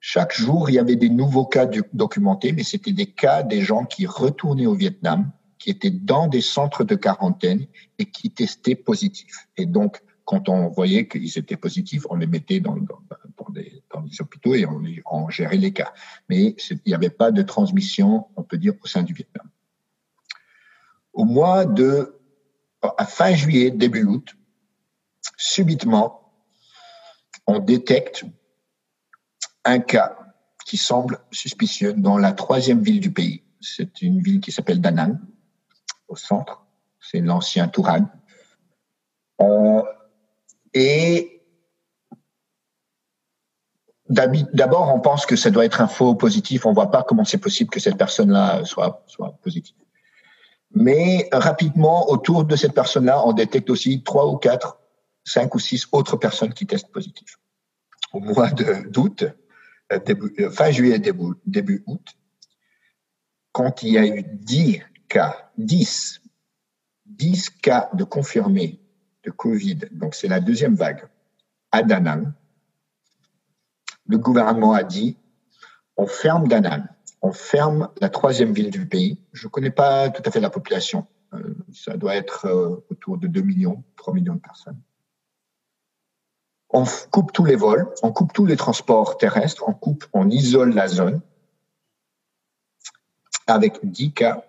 [0.00, 3.84] Chaque jour, il y avait des nouveaux cas documentés, mais c'était des cas des gens
[3.84, 7.66] qui retournaient au Vietnam, qui étaient dans des centres de quarantaine
[7.98, 9.46] et qui testaient positifs.
[9.58, 12.76] Et donc, quand on voyait qu'ils étaient positifs, on les mettait dans,
[13.50, 13.82] des,
[14.20, 14.64] hôpitaux et
[15.10, 15.92] on, gérait les cas.
[16.30, 19.50] Mais il n'y avait pas de transmission, on peut dire, au sein du Vietnam.
[21.12, 22.18] Au mois de,
[22.96, 24.34] à fin juillet, début août,
[25.36, 26.32] subitement,
[27.46, 28.24] on détecte
[29.64, 30.16] un cas
[30.64, 33.42] qui semble suspicieux dans la troisième ville du pays.
[33.60, 35.18] C'est une ville qui s'appelle Da Nang,
[36.08, 36.64] au centre.
[37.00, 38.06] C'est l'ancien Touran.
[40.72, 41.42] et
[44.08, 46.66] d'abord, on pense que ça doit être un faux positif.
[46.66, 49.76] On voit pas comment c'est possible que cette personne-là soit, soit positive.
[50.72, 54.78] Mais rapidement, autour de cette personne-là, on détecte aussi trois ou quatre,
[55.24, 57.38] cinq ou six autres personnes qui testent positif.
[58.12, 59.24] Au mois d'août,
[59.92, 59.98] euh,
[60.40, 62.06] euh, fin juillet, début, août,
[63.52, 66.22] quand il y a eu 10 cas, 10,
[67.06, 68.80] 10 cas de confirmés
[69.24, 71.08] de Covid, donc c'est la deuxième vague,
[71.72, 72.32] à Danang,
[74.06, 75.16] le gouvernement a dit
[75.96, 76.84] on ferme Danang,
[77.22, 79.20] on ferme la troisième ville du pays.
[79.32, 81.06] Je ne connais pas tout à fait la population.
[81.34, 84.80] Euh, ça doit être autour de 2 millions, 3 millions de personnes
[86.72, 90.72] on coupe tous les vols, on coupe tous les transports terrestres, on coupe, on isole
[90.74, 91.20] la zone.
[93.46, 94.44] Avec 10 cas,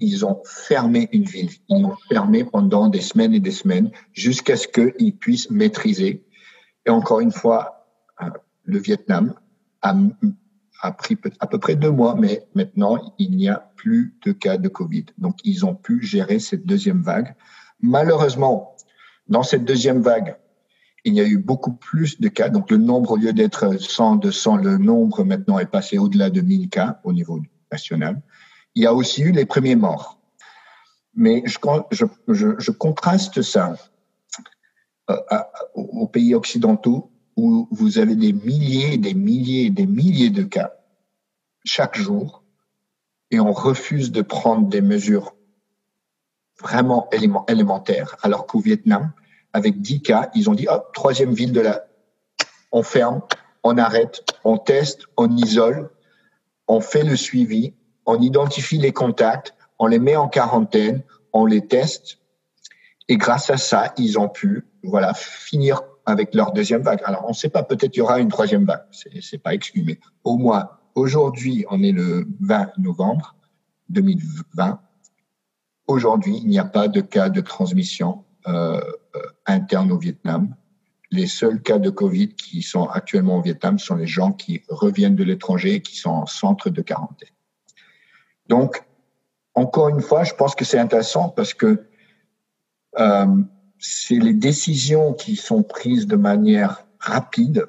[0.00, 1.50] ils ont fermé une ville.
[1.68, 6.24] Ils l'ont fermé pendant des semaines et des semaines jusqu'à ce qu'ils puissent maîtriser.
[6.86, 7.86] Et encore une fois,
[8.22, 8.30] euh,
[8.64, 9.34] le Vietnam
[9.82, 14.56] a, pris à peu près deux mois, mais maintenant, il n'y a plus de cas
[14.56, 15.06] de Covid.
[15.18, 17.34] Donc, ils ont pu gérer cette deuxième vague.
[17.80, 18.74] Malheureusement,
[19.28, 20.36] dans cette deuxième vague,
[21.06, 22.48] il y a eu beaucoup plus de cas.
[22.48, 26.40] Donc, le nombre, au lieu d'être 100, 200, le nombre maintenant est passé au-delà de
[26.40, 27.40] 1000 cas au niveau
[27.70, 28.20] national.
[28.74, 30.20] Il y a aussi eu les premiers morts.
[31.14, 31.58] Mais je,
[31.92, 33.76] je, je, contraste ça
[35.08, 35.16] euh,
[35.74, 40.72] aux pays occidentaux où vous avez des milliers, des milliers, des milliers de cas
[41.64, 42.42] chaque jour
[43.30, 45.36] et on refuse de prendre des mesures
[46.60, 47.08] vraiment
[47.48, 49.12] élémentaires, alors qu'au Vietnam,
[49.56, 50.30] avec 10 cas.
[50.34, 51.86] Ils ont dit, hop, troisième ville de la...
[52.72, 53.22] On ferme,
[53.64, 55.88] on arrête, on teste, on isole,
[56.68, 57.72] on fait le suivi,
[58.04, 62.18] on identifie les contacts, on les met en quarantaine, on les teste.
[63.08, 67.00] Et grâce à ça, ils ont pu voilà, finir avec leur deuxième vague.
[67.04, 68.84] Alors, on ne sait pas, peut-être il y aura une troisième vague.
[68.92, 73.36] C'est pas exclu, mais au moins, aujourd'hui, on est le 20 novembre
[73.88, 74.80] 2020.
[75.86, 78.80] Aujourd'hui, il n'y a pas de cas de transmission euh,
[79.16, 80.54] euh, interne au Vietnam.
[81.10, 85.16] Les seuls cas de Covid qui sont actuellement au Vietnam sont les gens qui reviennent
[85.16, 87.30] de l'étranger et qui sont en centre de quarantaine.
[88.48, 88.84] Donc,
[89.54, 91.86] encore une fois, je pense que c'est intéressant parce que
[92.98, 93.42] euh,
[93.78, 97.66] c'est les décisions qui sont prises de manière rapide,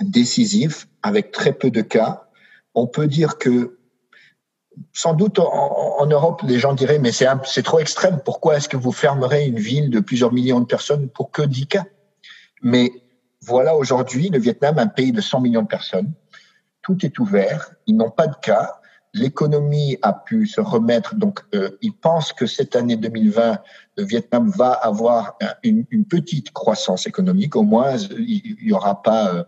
[0.00, 2.28] décisive, avec très peu de cas.
[2.74, 3.78] On peut dire que
[4.92, 8.20] sans doute en, Europe, les gens diraient mais c'est trop extrême.
[8.24, 11.66] Pourquoi est-ce que vous fermerez une ville de plusieurs millions de personnes pour que 10
[11.66, 11.84] cas?
[12.62, 12.90] Mais
[13.40, 16.12] voilà aujourd'hui le Vietnam, un pays de 100 millions de personnes,
[16.82, 18.80] tout est ouvert, ils n'ont pas de cas,
[19.14, 21.14] l'économie a pu se remettre.
[21.14, 23.58] Donc, euh, ils pensent que cette année 2020,
[23.96, 27.54] le Vietnam va avoir une, petite croissance économique.
[27.56, 29.44] Au moins, il n'y aura pas euh,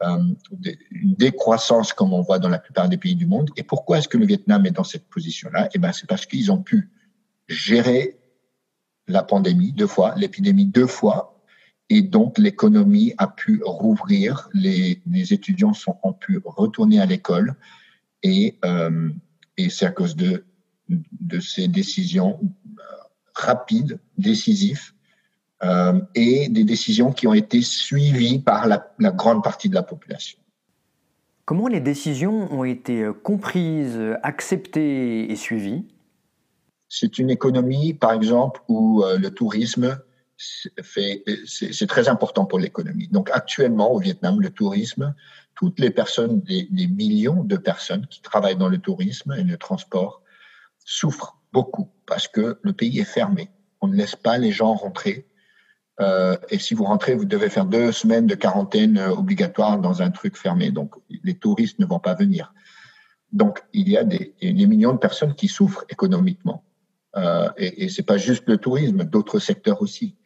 [0.00, 3.50] une décroissance comme on voit dans la plupart des pays du monde.
[3.56, 5.68] Et pourquoi est-ce que le Vietnam est dans cette position-là?
[5.74, 6.90] Eh ben, c'est parce qu'ils ont pu
[7.48, 8.18] gérer
[9.08, 11.42] la pandémie deux fois, l'épidémie deux fois,
[11.88, 17.56] et donc l'économie a pu rouvrir, les, les étudiants sont, ont pu retourner à l'école,
[18.22, 19.10] et, euh,
[19.56, 20.44] et c'est à cause de,
[20.88, 22.82] de ces décisions euh,
[23.34, 24.92] rapides, décisives,
[25.62, 29.82] euh, et des décisions qui ont été suivies par la, la, grande partie de la
[29.82, 30.38] population.
[31.44, 35.86] Comment les décisions ont été comprises, acceptées et suivies?
[36.88, 39.98] C'est une économie, par exemple, où euh, le tourisme
[40.40, 43.08] c'est très important pour l'économie.
[43.08, 45.12] Donc actuellement au Vietnam, le tourisme
[45.58, 50.22] toutes les personnes, des, millions de personnes qui travaillent dans le tourisme et le transport
[50.84, 53.50] souffrent beaucoup parce que le pays est fermé.
[53.80, 55.26] On ne laisse pas les gens rentrer.
[56.00, 60.00] Euh, et si vous rentrez, vous devez faire deux semaines de quarantaine euh, obligatoire dans
[60.02, 60.70] un truc fermé.
[60.70, 62.52] Donc, les touristes ne vont pas venir.
[63.32, 66.64] Donc, il y a des, millions de personnes qui souffrent économiquement.
[67.16, 70.16] Euh, et, et c'est pas juste le tourisme, d'autres secteurs aussi.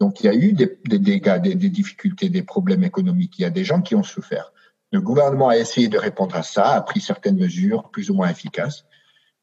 [0.00, 3.38] Donc, il y a eu des, dégâts, des, difficultés, des problèmes économiques.
[3.38, 4.52] Il y a des gens qui ont souffert.
[4.92, 8.30] Le gouvernement a essayé de répondre à ça, a pris certaines mesures plus ou moins
[8.30, 8.86] efficaces.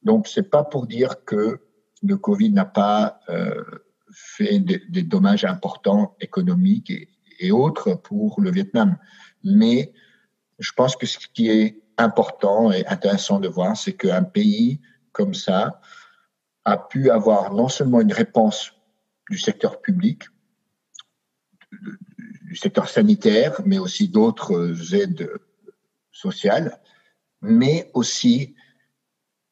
[0.02, 1.60] Donc, c'est pas pour dire que
[2.02, 3.20] le Covid n'a pas
[4.18, 6.90] fait des, dommages importants économiques
[7.38, 8.96] et, autres pour le Vietnam.
[9.44, 9.92] Mais
[10.58, 14.80] je pense que ce qui est important et intéressant de voir, c'est qu'un pays
[15.12, 15.82] comme ça
[16.64, 18.72] a pu avoir non seulement une réponse
[19.28, 20.24] du secteur public,
[22.42, 25.30] du secteur sanitaire, mais aussi d'autres aides
[26.10, 26.80] sociales,
[27.42, 28.54] mais aussi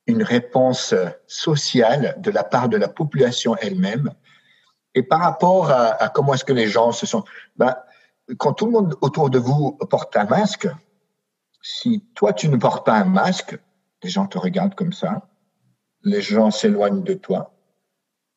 [0.07, 0.94] une réponse
[1.27, 4.14] sociale de la part de la population elle-même.
[4.94, 7.24] Et par rapport à, comment est-ce que les gens se sont...
[7.57, 7.76] Ben,
[8.38, 10.68] quand tout le monde autour de vous porte un masque,
[11.62, 13.59] si toi tu ne portes pas un masque,
[14.02, 15.28] les gens te regardent comme ça,
[16.02, 17.54] les gens s'éloignent de toi,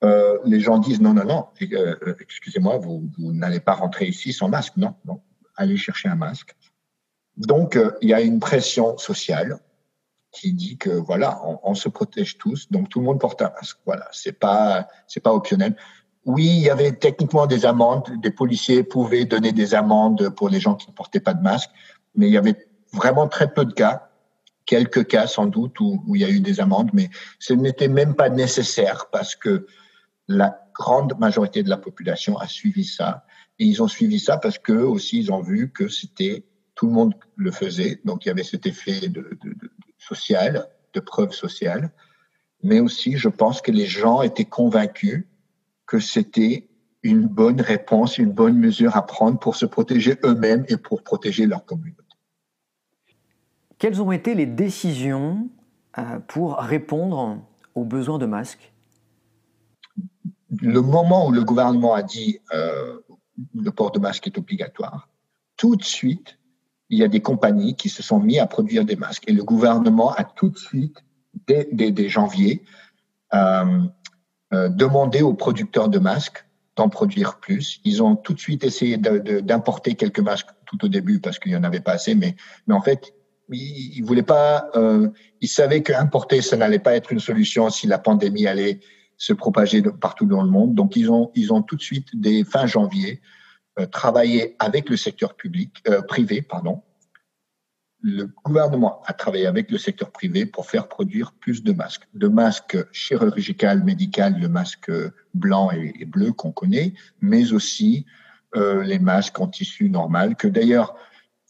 [0.04, 4.32] euh, les gens disent non, non, non, euh, excusez-moi, vous, vous n'allez pas rentrer ici
[4.32, 4.78] sans masque.
[4.78, 5.22] Non, non,
[5.56, 6.56] allez chercher un masque.
[7.36, 9.60] Donc, euh, il y a une pression sociale
[10.32, 13.50] qui dit que voilà, on, on, se protège tous, donc tout le monde porte un
[13.50, 13.80] masque.
[13.86, 15.76] Voilà, c'est pas c'est pas optionnel.
[16.28, 20.60] Oui, il y avait techniquement des amendes, des policiers pouvaient donner des amendes pour les
[20.60, 21.70] gens qui ne portaient pas de masque,
[22.16, 24.10] mais il y avait vraiment très peu de cas,
[24.66, 27.10] quelques cas sans doute où, il y a eu des amendes, mais
[27.40, 29.68] ce n'était même pas nécessaire parce que
[30.28, 33.24] la grande majorité de la population a suivi ça.
[33.58, 36.44] Et ils ont suivi ça parce que aussi ils ont vu que c'était
[36.76, 38.02] tout le monde le faisait.
[38.04, 41.90] Donc il y avait cet effet de, de, de social, de preuve sociale.
[42.63, 45.26] Mais aussi, je pense que les gens étaient convaincus
[45.88, 46.67] que c'était
[47.02, 51.45] une bonne réponse, une bonne mesure à prendre pour se protéger eux-mêmes et pour protéger
[51.45, 52.04] leur communauté.
[53.78, 55.50] Quelles ont été les décisions
[55.97, 57.39] euh, pour répondre
[57.76, 58.73] aux besoins de masques?
[60.62, 63.00] Le moment où le gouvernement a dit euh,
[63.56, 65.10] le port de masque est obligatoire,
[65.56, 66.39] tout de suite,
[66.89, 69.26] il y a des compagnies qui se sont mis à produire des masques.
[69.28, 71.04] Et le gouvernement a tout de suite,
[71.47, 72.63] dès, dès, dès janvier,
[73.34, 73.82] euh,
[74.54, 77.80] euh, demandé aux producteurs de masques d'en produire plus.
[77.84, 81.58] Ils ont tout de suite essayé d'importer quelques masques tout au début parce qu'il n'y
[81.58, 82.36] en avait pas assez, mais,
[82.68, 83.14] mais en fait,
[83.50, 85.10] ils, voulaient pas, euh,
[85.42, 88.80] ils savaient qu'importer, ça n'allait pas être une solution si la pandémie allait
[89.18, 90.76] se propager partout dans le monde.
[90.76, 93.22] Donc, ils ont, ils ont tout de suite, dès fin janvier,
[93.80, 96.84] euh, travaillé avec le secteur public, euh, privé, pardon.
[98.02, 102.28] Le gouvernement a travaillé avec le secteur privé pour faire produire plus de masques, de
[102.28, 104.92] masques chirurgicaux, médicaux, le masque
[105.34, 108.06] blanc et, bleu qu'on connaît, mais aussi
[108.56, 110.95] euh, les masques en tissu normal, que d'ailleurs,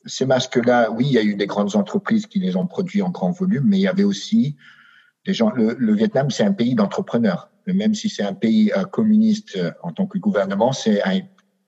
[0.06, 3.10] ces masques-là, oui, il y a eu des grandes entreprises qui les ont produits en
[3.10, 4.56] grand volume, mais il y avait aussi
[5.26, 5.52] des gens.
[5.52, 9.91] Le, Vietnam, c'est un pays d'entrepreneurs même si c'est un pays euh, communiste euh, en
[9.91, 11.20] tant que gouvernement, c'est un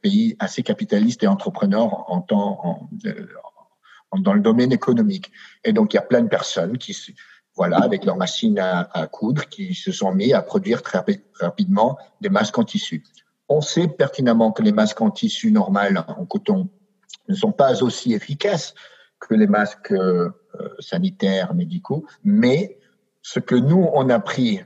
[0.02, 2.90] pays assez capitaliste et entrepreneur en euh, en,
[4.18, 5.32] dans le domaine économique.
[5.64, 6.95] Et donc, il y a plein de personnes qui,
[7.55, 10.99] voilà, avec leur machine à, à coudre, qui se sont mis à produire très
[11.39, 13.03] rapidement des masques en tissu.
[13.47, 16.70] On sait pertinemment que les masques en tissu normal, en coton,
[17.28, 18.74] ne sont pas aussi efficaces
[19.20, 20.30] que les masques euh,
[20.80, 22.80] sanitaires, médicaux, mais
[23.22, 24.62] ce que nous, on a pris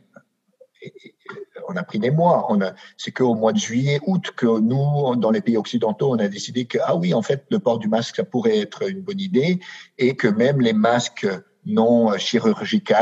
[1.67, 2.47] on a pris des mois.
[2.49, 6.19] On a, c'est qu'au mois de juillet, août, que nous, dans les pays occidentaux, on
[6.19, 9.01] a décidé que, ah oui, en fait, le port du masque, ça pourrait être une
[9.01, 9.59] bonne idée
[9.97, 11.27] et que même les masques
[11.65, 12.93] non chirurgicaux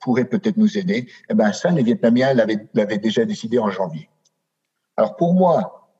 [0.00, 1.08] pourraient peut-être nous aider.
[1.28, 4.08] Eh ben, ça, les Vietnamiens l'avaient déjà décidé en janvier.
[4.96, 5.92] Alors, pour moi,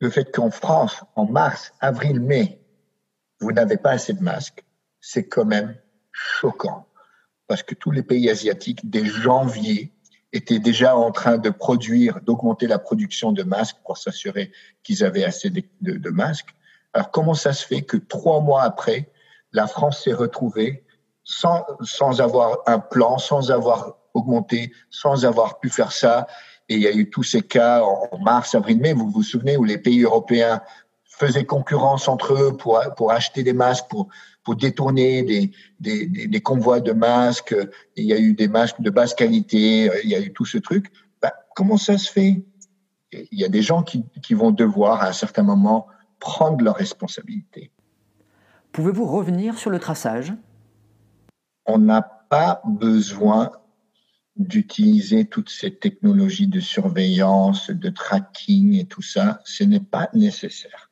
[0.00, 2.60] le fait qu'en France, en mars, avril, mai,
[3.40, 4.64] vous n'avez pas assez de masques,
[5.00, 5.76] c'est quand même
[6.12, 6.86] choquant.
[7.46, 9.92] Parce que tous les pays asiatiques, dès janvier,
[10.32, 14.52] étaient déjà en train de produire, d'augmenter la production de masques pour s'assurer
[14.82, 16.54] qu'ils avaient assez de, de, masques.
[16.92, 19.10] Alors comment ça se fait que trois mois après,
[19.52, 20.84] la France s'est retrouvée
[21.24, 26.26] sans, sans avoir un plan, sans avoir augmenté, sans avoir pu faire ça?
[26.68, 29.56] Et il y a eu tous ces cas en mars, avril, mai, vous vous souvenez,
[29.56, 30.60] où les pays européens
[31.04, 34.08] faisaient concurrence entre eux pour, pour acheter des masques, pour,
[34.48, 37.54] pour détourner des, des, des, convois de masques.
[37.96, 40.56] Il y a eu des masques de basse qualité, il y a eu tout ce
[40.56, 40.90] truc.
[41.20, 42.42] Bah, comment ça se fait?
[43.12, 45.86] Il y a des gens qui, qui vont devoir, à un certain moment,
[46.18, 47.70] prendre leurs responsabilités.
[48.72, 50.32] Pouvez-vous revenir sur le traçage?
[51.66, 53.50] On n'a pas besoin
[54.36, 59.42] d'utiliser toutes ces technologies de surveillance, de tracking et tout ça.
[59.44, 60.87] Ce n'est pas nécessaire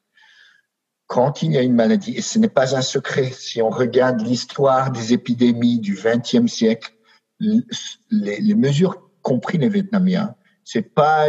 [1.07, 4.21] quand il y a une maladie, et ce n'est pas un secret, si on regarde
[4.21, 6.93] l'histoire des épidémies du XXe siècle,
[7.39, 7.63] les,
[8.11, 10.35] les, mesures compris les Vietnamiens,
[10.65, 11.29] c'est pas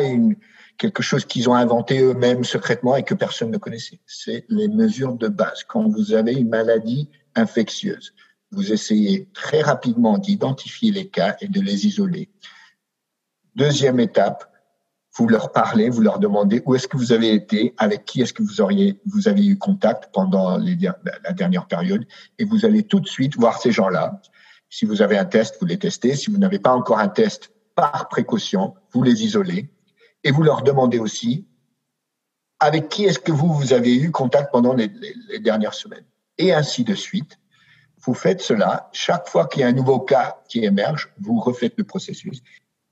[0.78, 4.00] quelque chose qu'ils ont inventé eux-mêmes secrètement et que personne ne connaissait.
[4.06, 5.64] C'est les mesures de base.
[5.64, 8.14] Quand vous avez une maladie infectieuse,
[8.52, 12.30] vous essayez très rapidement d'identifier les cas et de les isoler.
[13.56, 14.52] Deuxième étape,
[15.18, 18.34] vous leur parlez, vous leur demandez où est-ce que vous avez été, avec qui est-ce
[18.34, 22.06] que vous auriez, vous avez eu contact pendant la dernière période,
[22.38, 24.22] et vous allez tout de suite voir ces gens-là.
[24.70, 26.16] Si vous avez un test, vous les testez.
[26.16, 29.70] Si vous n'avez pas encore un test, par précaution, vous les isolez,
[30.24, 31.48] et vous leur demandez aussi
[32.60, 34.92] avec qui est-ce que vous, vous avez eu contact pendant les,
[35.30, 36.06] les dernières semaines,
[36.38, 37.40] et ainsi de suite.
[38.02, 38.90] Vous faites cela.
[38.94, 42.44] Chaque fois qu'il y a un nouveau cas qui émerge, vous refaites le processus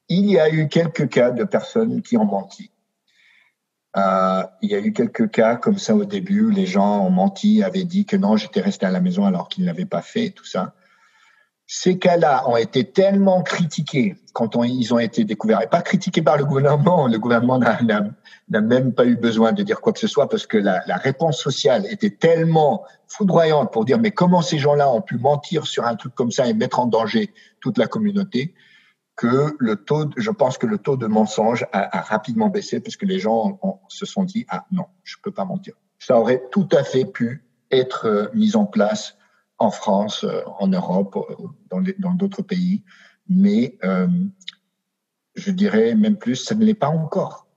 [0.09, 2.71] il y a eu quelques cas de personnes qui ont menti.
[3.97, 7.63] Euh, il y a eu quelques cas comme ça au début, les gens ont menti,
[7.63, 10.31] avaient dit que non, j'étais resté à la maison alors qu'ils ne l'avaient pas fait,
[10.31, 10.73] tout ça.
[11.67, 16.37] Ces cas-là ont été tellement critiqués quand ils ont été découverts, et pas critiqués par
[16.37, 17.07] le gouvernement.
[17.07, 20.57] Le gouvernement n'a même pas eu besoin de dire quoi que ce soit parce que
[20.57, 25.17] la, la réponse sociale était tellement foudroyante pour dire mais comment ces gens-là ont pu
[25.17, 28.53] mentir sur un truc comme ça et mettre en danger toute la communauté?
[29.15, 33.05] Que le taux, je pense que le taux de mensonge a, rapidement baissé parce que
[33.05, 35.73] les gens se sont dit ah non, je peux pas mentir.
[35.99, 39.17] Ça aurait tout à fait pu être euh, mis en place
[39.57, 42.83] en France, euh, en Europe, euh, dans d'autres pays,
[43.27, 43.77] mais
[45.35, 47.47] je dirais même plus, ça ne l'est pas encore.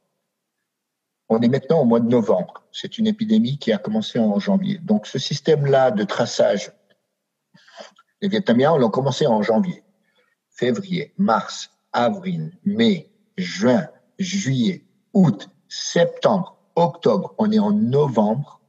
[1.28, 2.64] On est maintenant au mois de novembre.
[2.72, 4.78] C'est une épidémie qui a commencé en janvier.
[4.78, 6.72] Donc ce système-là de traçage,
[8.22, 9.84] les Vietnamiens l'ont commencé en janvier
[10.58, 13.86] février, mars, avril, mai, juin,
[14.18, 14.84] juillet,
[15.14, 18.60] août, septembre, octobre, on est en novembre.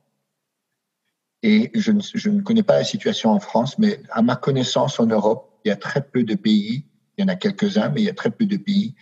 [1.41, 4.99] Et je ne, je ne, connais pas la situation en France, mais à ma connaissance
[4.99, 6.85] en Europe, il y a très peu de pays,
[7.17, 8.95] il y en a quelques-uns, mais il y a très peu de pays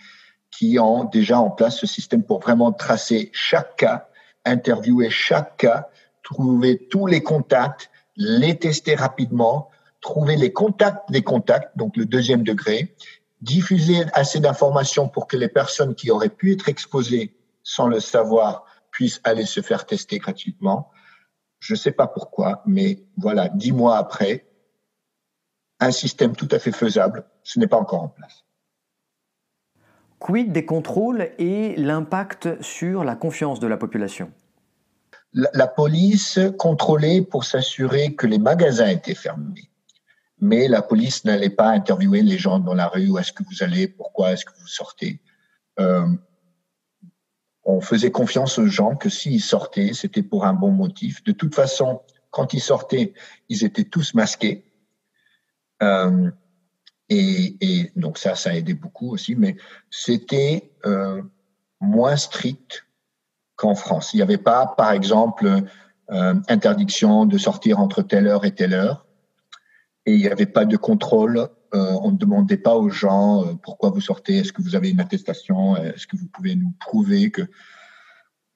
[0.49, 4.07] qui ont déjà en place ce système pour vraiment tracer chaque cas,
[4.45, 5.89] interviewer chaque cas,
[6.23, 9.69] trouver tous les contacts, les tester rapidement,
[10.01, 12.95] trouver les contacts des contacts, donc le deuxième degré,
[13.41, 18.65] diffuser assez d'informations pour que les personnes qui auraient pu être exposées sans le savoir
[18.91, 20.89] puissent aller se faire tester gratuitement.
[21.59, 24.47] Je ne sais pas pourquoi, mais voilà, dix mois après,
[25.79, 28.43] un système tout à fait faisable, ce n'est pas encore en place.
[30.19, 34.31] Quid des contrôles et l'impact sur la confiance de la population?
[35.33, 39.69] La, la police contrôlait pour s'assurer que les magasins étaient fermés
[40.39, 43.63] mais la police n'allait pas interviewer les gens dans la rue où est-ce que vous
[43.63, 45.21] allez, pourquoi est-ce que vous sortez.
[45.79, 46.07] Euh,
[47.65, 51.23] on faisait confiance aux gens que s'ils sortaient, c'était pour un bon motif.
[51.23, 53.13] De toute façon, quand ils sortaient,
[53.49, 54.63] ils étaient tous masqués.
[55.83, 56.31] Euh,
[57.09, 59.55] et, et, donc ça, ça aidait beaucoup aussi, mais
[59.89, 61.21] c'était euh,
[61.81, 62.85] moins strict
[63.55, 64.13] qu'en France.
[64.13, 65.63] Il n'y avait pas, par exemple,
[66.11, 69.06] euh, interdiction de sortir entre telle heure et telle heure
[70.07, 71.49] et il n'y avait pas de contrôle.
[71.73, 74.89] Euh, on ne demandait pas aux gens euh, pourquoi vous sortez, est-ce que vous avez
[74.89, 77.41] une attestation, est-ce que vous pouvez nous prouver que,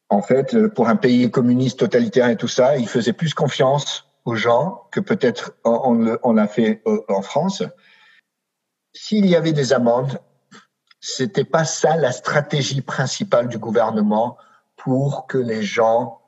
[0.07, 4.07] en fait, euh, pour un pays communiste totalitaire et tout ça, il faisait plus confiance
[4.23, 7.63] aux gens que peut-être on, l'a fait en France.
[8.93, 10.19] S'il y avait des amendes,
[10.99, 14.37] c'était pas ça la stratégie principale du gouvernement
[14.77, 16.21] pour que les gens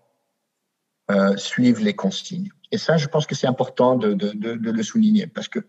[1.38, 2.50] suivent les consignes.
[2.74, 4.18] Et ça, je pense que c'est important de,
[4.72, 5.60] le souligner parce que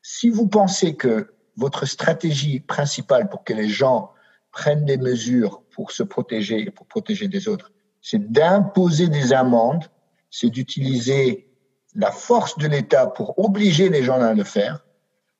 [0.00, 4.12] si vous pensez que votre stratégie principale pour que les gens
[4.50, 9.84] prennent des mesures pour se protéger et pour protéger des autres, c'est d'imposer des amendes,
[10.30, 11.50] c'est d'utiliser
[11.94, 14.86] la force de l'État pour obliger les gens à le faire,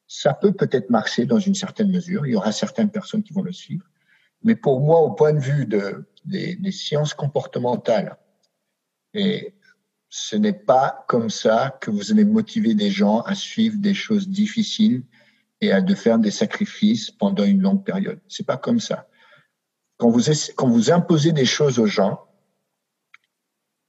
[0.06, 2.26] ça peut peut-être marcher dans une certaine mesure.
[2.26, 3.86] Il y aura certaines personnes qui vont le suivre.
[4.42, 8.18] Mais pour moi, au point de vue de, des, des sciences comportementales,
[9.14, 9.54] et
[10.16, 14.28] ce n'est pas comme ça que vous allez motiver des gens à suivre des choses
[14.28, 15.02] difficiles
[15.60, 18.20] et à de faire des sacrifices pendant une longue période.
[18.28, 19.08] C'est pas comme ça.
[19.96, 20.20] Quand vous,
[20.54, 22.28] quand vous imposez des choses aux gens,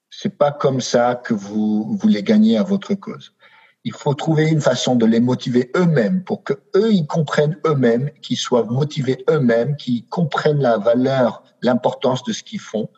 [0.09, 3.35] c'est pas comme ça que vous, vous les gagnez à votre cause.
[3.83, 8.09] Il faut trouver une façon de les motiver eux-mêmes pour que eux ils comprennent eux-mêmes,
[8.23, 12.89] qu'ils soient motivés eux-mêmes, qu'ils comprennent la valeur, l'importance de ce qu'ils font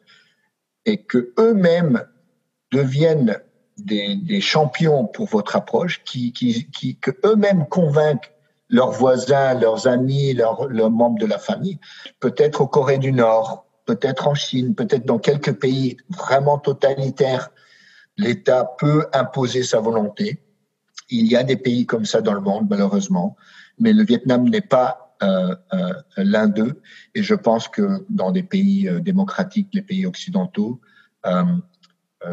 [0.85, 2.07] et que eux-mêmes
[2.71, 3.39] deviennent
[3.77, 8.31] des, des, champions pour votre approche, qui, qui, qui eux-mêmes convainquent
[8.69, 11.79] leurs voisins, leurs amis, leurs, leurs membres de la famille,
[12.19, 17.49] peut-être au Corée du Nord, peut-être en Chine, peut-être dans quelques pays vraiment totalitaires,
[18.17, 20.41] l'État peut imposer sa volonté.
[21.09, 23.37] Il y a des pays comme ça dans le monde, malheureusement,
[23.79, 26.81] mais le Vietnam n'est pas euh, euh, l'un d'eux.
[27.15, 30.81] Et je pense que dans des pays euh, démocratiques, les pays occidentaux,
[31.25, 31.43] euh,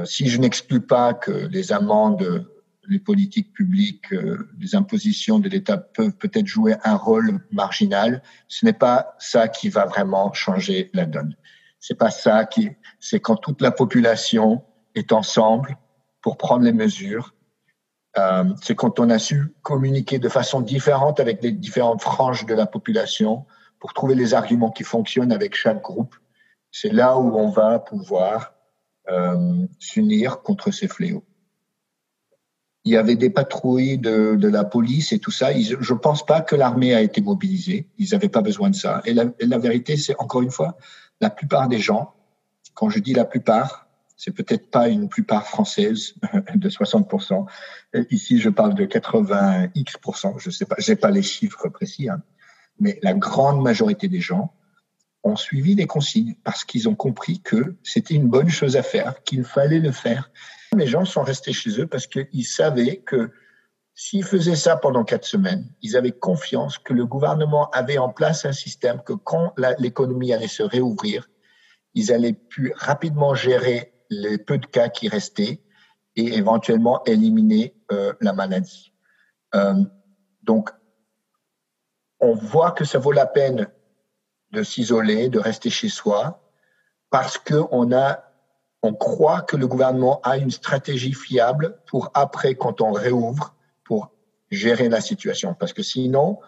[0.04, 2.46] si je n'exclus pas que les amendes
[2.88, 8.22] les politiques publiques, euh, les impositions de l'État peuvent peut-être jouer un rôle marginal.
[8.48, 11.36] Ce n'est pas ça qui va vraiment changer la donne.
[11.80, 12.70] C'est pas ça qui,
[13.00, 14.62] c'est quand toute la population
[14.94, 15.76] est ensemble
[16.20, 17.34] pour prendre les mesures.
[18.16, 22.54] Euh, c'est quand on a su communiquer de façon différente avec les différentes franges de
[22.54, 23.44] la population
[23.80, 26.14] pour trouver les arguments qui fonctionnent avec chaque groupe.
[26.70, 28.53] C'est là où on va pouvoir
[29.08, 31.24] euh, s'unir contre ces fléaux
[32.84, 35.48] il y avait des patrouilles de, de, la police et tout ça.
[35.58, 37.88] Je pense pas que l'armée a été mobilisée.
[37.98, 39.00] Ils n'avaient pas besoin de ça.
[39.06, 40.76] Et la, la vérité, c'est encore une fois,
[41.20, 42.12] la plupart des gens,
[42.74, 46.14] quand je dis la plupart, c'est peut-être pas une plupart française
[46.54, 47.46] de 60%.
[48.10, 50.34] Ici, je parle de 80x%.
[50.38, 52.22] Je sais pas, j'ai pas les chiffres précis, hein.
[52.78, 54.52] mais la grande majorité des gens
[55.24, 59.22] ont suivi les consignes parce qu'ils ont compris que c'était une bonne chose à faire,
[59.24, 60.30] qu'il fallait le faire
[60.76, 63.30] les gens sont restés chez eux parce qu'ils savaient que
[63.94, 68.44] s'ils faisaient ça pendant quatre semaines, ils avaient confiance que le gouvernement avait en place
[68.44, 71.28] un système que quand l'économie allait se réouvrir,
[71.94, 75.62] ils allaient pu rapidement gérer les peu de cas qui restaient
[76.16, 78.92] et éventuellement éliminer euh, la maladie.
[79.54, 79.74] Euh,
[80.42, 80.70] donc,
[82.20, 83.68] on voit que ça vaut la peine
[84.54, 86.40] de s'isoler, de rester chez soi,
[87.10, 88.24] parce qu'on a
[88.84, 94.10] on croit que le gouvernement a une stratégie fiable pour après, quand on réouvre, pour
[94.50, 95.54] gérer la situation.
[95.54, 96.38] Parce que sinon,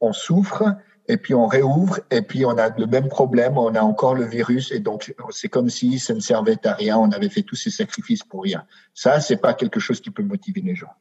[0.00, 0.64] on souffre
[1.06, 4.24] et puis on réouvre et puis on a le même problème, on a encore le
[4.24, 7.56] virus et donc c'est comme si ça ne servait à rien, on avait fait tous
[7.56, 8.64] ces sacrifices pour rien.
[8.94, 10.94] Ça, c'est pas quelque chose qui peut motiver les gens.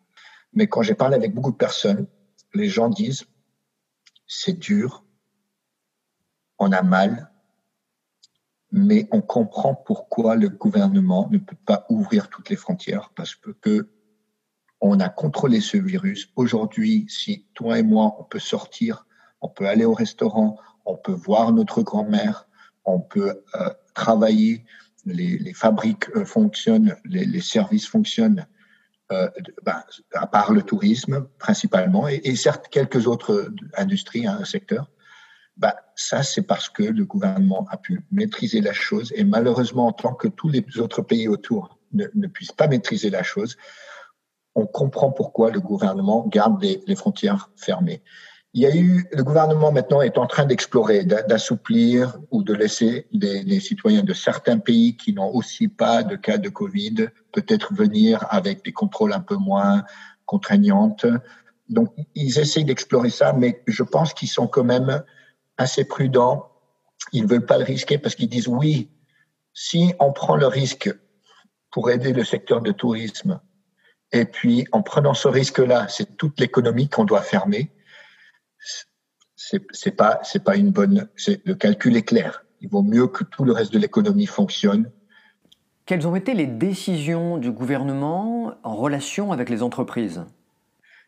[0.54, 2.06] Mais quand j'ai parlé avec beaucoup de personnes,
[2.54, 3.24] les gens disent
[4.28, 5.06] c'est dur,
[6.62, 7.30] on a mal,
[8.72, 13.90] mais on comprend pourquoi le gouvernement ne peut pas ouvrir toutes les frontières parce que
[14.80, 16.32] on a contrôlé ce virus.
[16.36, 19.06] Aujourd'hui, si toi et moi, on peut sortir,
[19.42, 22.48] on peut aller au restaurant, on peut voir notre grand-mère,
[22.86, 24.64] on peut euh, travailler,
[25.06, 28.48] les, fabriques euh, fonctionnent, les, services fonctionnent,
[29.12, 29.30] euh,
[29.64, 29.84] ben,
[30.14, 34.90] à part le tourisme principalement, et, certes quelques autres industries, un hein, secteurs
[35.62, 39.92] bah, ça, c'est parce que le gouvernement a pu maîtriser la chose et malheureusement, en
[39.92, 43.58] tant que tous les autres pays autour ne, puissent pas maîtriser la chose,
[44.56, 48.02] on comprend pourquoi le gouvernement garde les, frontières fermées.
[48.56, 53.08] Il y a eu, le gouvernement maintenant est en train d'explorer, d'assouplir ou de laisser
[53.12, 57.72] les, les, citoyens de certains pays qui n'ont aussi pas de cas de Covid peut-être
[57.76, 59.84] venir avec des contrôles un peu moins
[60.26, 61.06] contraignantes.
[61.70, 65.04] Donc, ils essayent d'explorer ça, mais je pense qu'ils sont quand même
[65.62, 66.52] assez prudents.
[67.14, 68.92] Ils ne veulent pas le risquer parce qu'ils disent oui,
[69.54, 70.94] si on prend le risque
[71.72, 73.40] pour aider le secteur de tourisme,
[74.12, 77.72] et puis en prenant ce risque-là, c'est toute l'économie qu'on doit fermer,
[79.36, 81.10] c'est pas c'est pas une bonne.
[81.46, 82.46] Le calcul est clair.
[82.60, 84.92] Il vaut mieux que tout le reste de l'économie fonctionne.
[85.86, 90.24] Quelles ont été les décisions du gouvernement en relation avec les entreprises?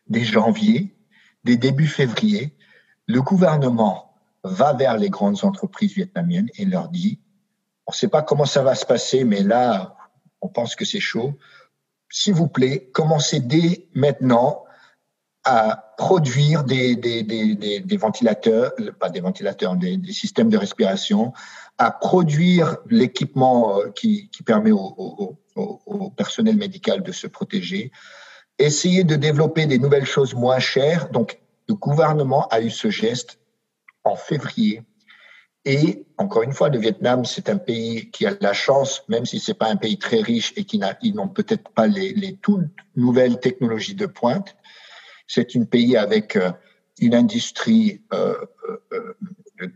[0.08, 0.96] Dès janvier,
[1.44, 2.56] dès début février,
[3.06, 4.13] le gouvernement
[4.44, 7.18] va vers les grandes entreprises vietnamiennes et leur dit,
[7.86, 9.96] on ne sait pas comment ça va se passer, mais là,
[10.40, 11.34] on pense que c'est chaud.
[12.10, 14.64] S'il vous plaît, commencez dès maintenant
[15.44, 21.32] à produire des, des, des, des, ventilateurs, pas des ventilateurs, des, systèmes de respiration,
[21.76, 24.94] à produire l'équipement euh, qui, qui permet au,
[25.56, 27.92] au, au, personnel médical de se protéger,
[28.58, 31.10] essayer de développer des nouvelles choses moins chères.
[31.10, 33.38] Donc, le gouvernement a eu ce geste
[34.04, 34.82] en février.
[35.64, 39.40] Et encore une fois, le Vietnam, c'est un pays qui a la chance, même si
[39.40, 43.94] c'est pas un pays très riche et qui n'ont peut-être pas les, toutes nouvelles technologies
[43.94, 44.56] de pointe,
[45.26, 46.52] c'est un pays avec euh,
[47.00, 48.36] une industrie euh,
[48.92, 49.14] euh,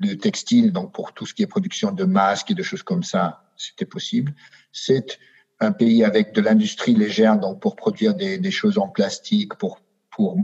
[0.00, 3.02] de textile, donc pour tout ce qui est production de masques et de choses comme
[3.02, 4.34] ça, c'était possible.
[4.72, 5.18] C'est
[5.58, 10.36] un pays avec de l'industrie légère, donc pour produire des, choses en plastique, pour pour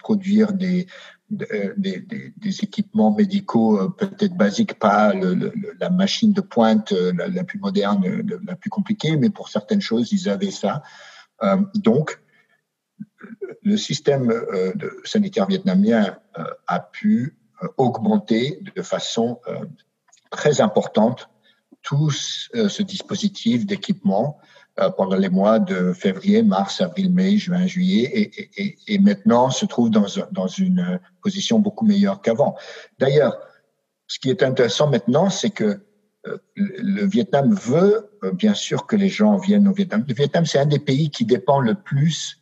[0.00, 0.88] produire des,
[1.32, 2.00] des,
[2.36, 8.22] des, équipements médicaux euh, peut-être basiques, pas la machine de pointe la, la, plus moderne,
[8.46, 10.82] la plus compliquée, mais pour certaines choses, ils avaient ça.
[11.74, 12.20] donc,
[13.62, 14.72] le système euh,
[15.04, 19.40] sanitaire vietnamien euh, a pu euh, augmenter de façon
[20.30, 21.28] très importante
[21.82, 24.38] tout ce dispositif d'équipement
[24.96, 29.66] pendant les mois de février, mars, avril, mai, juin, juillet, et, et, et maintenant se
[29.66, 32.56] trouve dans, dans une position beaucoup meilleure qu'avant.
[32.98, 33.36] D'ailleurs,
[34.06, 35.80] ce qui est intéressant maintenant, c'est que
[36.54, 40.04] le Vietnam veut bien sûr que les gens viennent au Vietnam.
[40.06, 42.40] Le Vietnam, c'est un des pays qui dépend le plus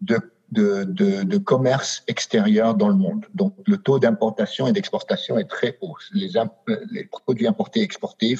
[0.00, 0.18] de,
[0.52, 3.26] de, de, de, commerce extérieur dans le monde.
[3.34, 5.96] Donc, le taux d'importation et d'exportation est très haut.
[6.12, 6.30] Les,
[6.92, 8.38] les produits importés et exportés euh,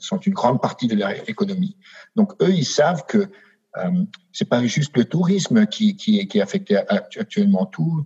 [0.00, 1.76] sont une grande partie de leur économie.
[2.14, 3.28] Donc, eux, ils savent que
[3.76, 7.66] euh, c'est pas juste le tourisme qui, est affecté actuellement.
[7.66, 8.04] Tout,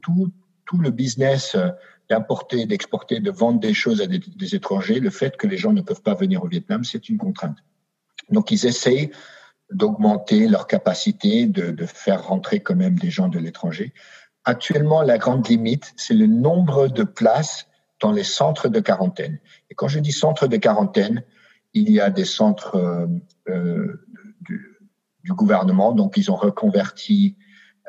[0.80, 1.68] le business euh,
[2.08, 5.82] d'importer, d'exporter, de vendre des choses à des, étrangers, le fait que les gens ne
[5.82, 7.58] peuvent pas venir au Vietnam, c'est une contrainte.
[8.30, 9.10] Donc, ils essayent
[9.70, 13.92] d'augmenter leur capacité de, de, faire rentrer quand même des gens de l'étranger.
[14.44, 17.66] Actuellement, la grande limite, c'est le nombre de places
[18.00, 19.38] dans les centres de quarantaine.
[19.70, 21.22] Et quand je dis centres de quarantaine,
[21.74, 23.06] il y a des centres euh,
[23.48, 24.00] euh
[24.40, 24.80] du,
[25.22, 27.36] du, gouvernement, donc ils ont reconverti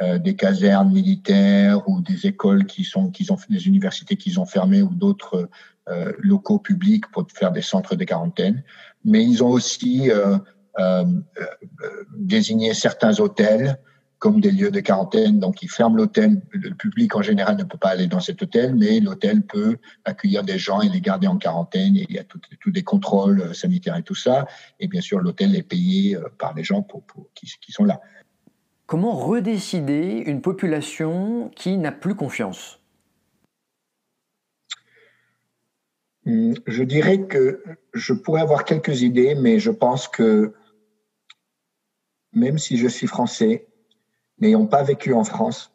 [0.01, 4.45] euh, des casernes militaires ou des écoles qui sont, qui ont des universités qu'ils ont
[4.45, 5.49] fermées ou d'autres
[6.19, 8.63] locaux publics pour faire des centres de quarantaine.
[9.03, 10.09] Mais ils ont aussi
[10.79, 11.03] euh,
[11.83, 13.77] euh, désigner certains hôtels
[14.23, 15.37] comme des lieux de quarantaine.
[15.37, 16.41] Donc, ils ferment l'hôtel.
[16.51, 20.43] Le public, en général, ne peut pas aller dans cet hôtel, mais l'hôtel peut accueillir
[20.43, 21.97] des gens et les garder en quarantaine.
[21.97, 24.47] Et il y a tous des contrôles euh, sanitaires et tout ça.
[24.79, 27.99] Et bien sûr, l'hôtel est payé par les gens pour, pour qui, qui, sont là.
[28.85, 32.79] Comment redécider une population qui n'a plus confiance?
[36.25, 37.61] Hum, Je dirais que
[37.93, 40.53] je pourrais avoir quelques idées, mais je pense que
[42.31, 43.67] même si je suis français,
[44.43, 45.71] n'ayant pas vécu en France,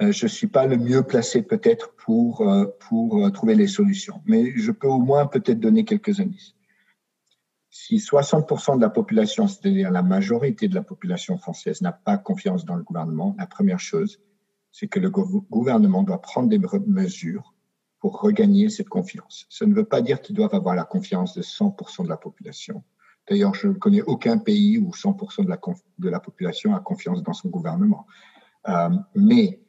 [0.00, 4.22] euh, je suis pas le mieux placé peut-être pour euh, pour euh, trouver les solutions.
[4.26, 6.54] Mais je peux au moins peut-être donner quelques indices.
[7.70, 12.64] Si 60% de la population, c'est-à-dire la majorité de la population française, n'a pas confiance
[12.64, 14.20] dans le gouvernement, la première chose,
[14.72, 17.54] c'est que le gouvernement doit prendre des mesures
[18.00, 19.46] pour regagner cette confiance.
[19.50, 22.82] Ça ne veut pas dire qu'ils doivent avoir la confiance de 100% de la population,
[23.28, 27.48] D'ailleurs, je ne connais aucun pays où 100% de la, population a confiance dans son
[27.48, 28.06] gouvernement.
[28.68, 29.60] Euh, mais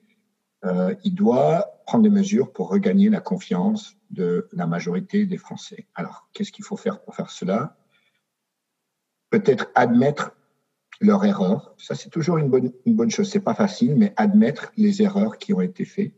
[0.65, 5.87] euh, il doit prendre des mesures pour regagner la confiance de la majorité des Français.
[5.95, 7.77] Alors, qu'est-ce qu'il faut faire pour faire cela?
[9.29, 10.35] Peut-être admettre
[11.01, 11.73] leur erreur.
[11.77, 13.29] Ça, c'est toujours une bonne, une bonne chose.
[13.29, 16.13] C'est pas facile, mais admettre les erreurs qui ont été faites.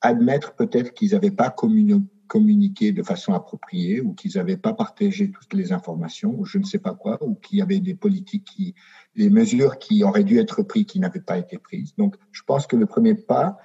[0.00, 5.30] Admettre peut-être qu'ils n'avaient pas communiqué communiqué de façon appropriée ou qu'ils n'avaient pas partagé
[5.30, 8.44] toutes les informations ou je ne sais pas quoi ou qu'il y avait des politiques
[8.44, 8.74] qui,
[9.16, 11.94] des mesures qui auraient dû être prises qui n'avaient pas été prises.
[11.96, 13.58] Donc, je pense que le premier pas,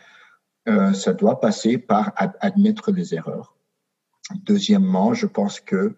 [0.68, 3.56] euh, ça doit passer par admettre les erreurs.
[4.46, 5.96] Deuxièmement, je pense que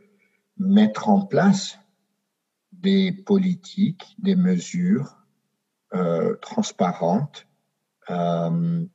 [0.58, 1.78] mettre en place
[2.72, 5.18] des politiques, des mesures
[5.94, 7.48] euh, transparentes,
[8.10, 8.86] euh,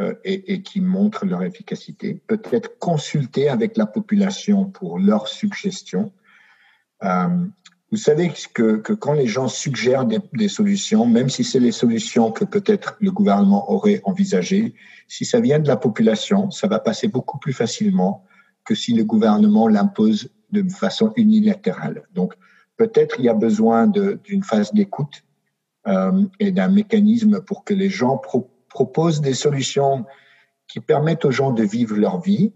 [0.00, 2.22] euh, et, qui montrent leur efficacité.
[2.26, 6.12] Peut-être consulter avec la population pour leurs suggestions.
[7.02, 7.28] Euh,
[7.90, 12.32] vous savez que, quand les gens suggèrent des, des solutions, même si c'est les solutions
[12.32, 14.74] que peut-être le gouvernement aurait envisagées,
[15.06, 18.24] si ça vient de la population, ça va passer beaucoup plus facilement
[18.64, 22.04] que si le gouvernement l'impose de façon unilatérale.
[22.14, 22.34] Donc,
[22.78, 25.24] peut-être il y a besoin d'une phase d'écoute
[25.86, 30.06] euh, et d'un mécanisme pour que les gens proposent propose des solutions
[30.66, 32.52] qui permettent aux gens de vivre leur vie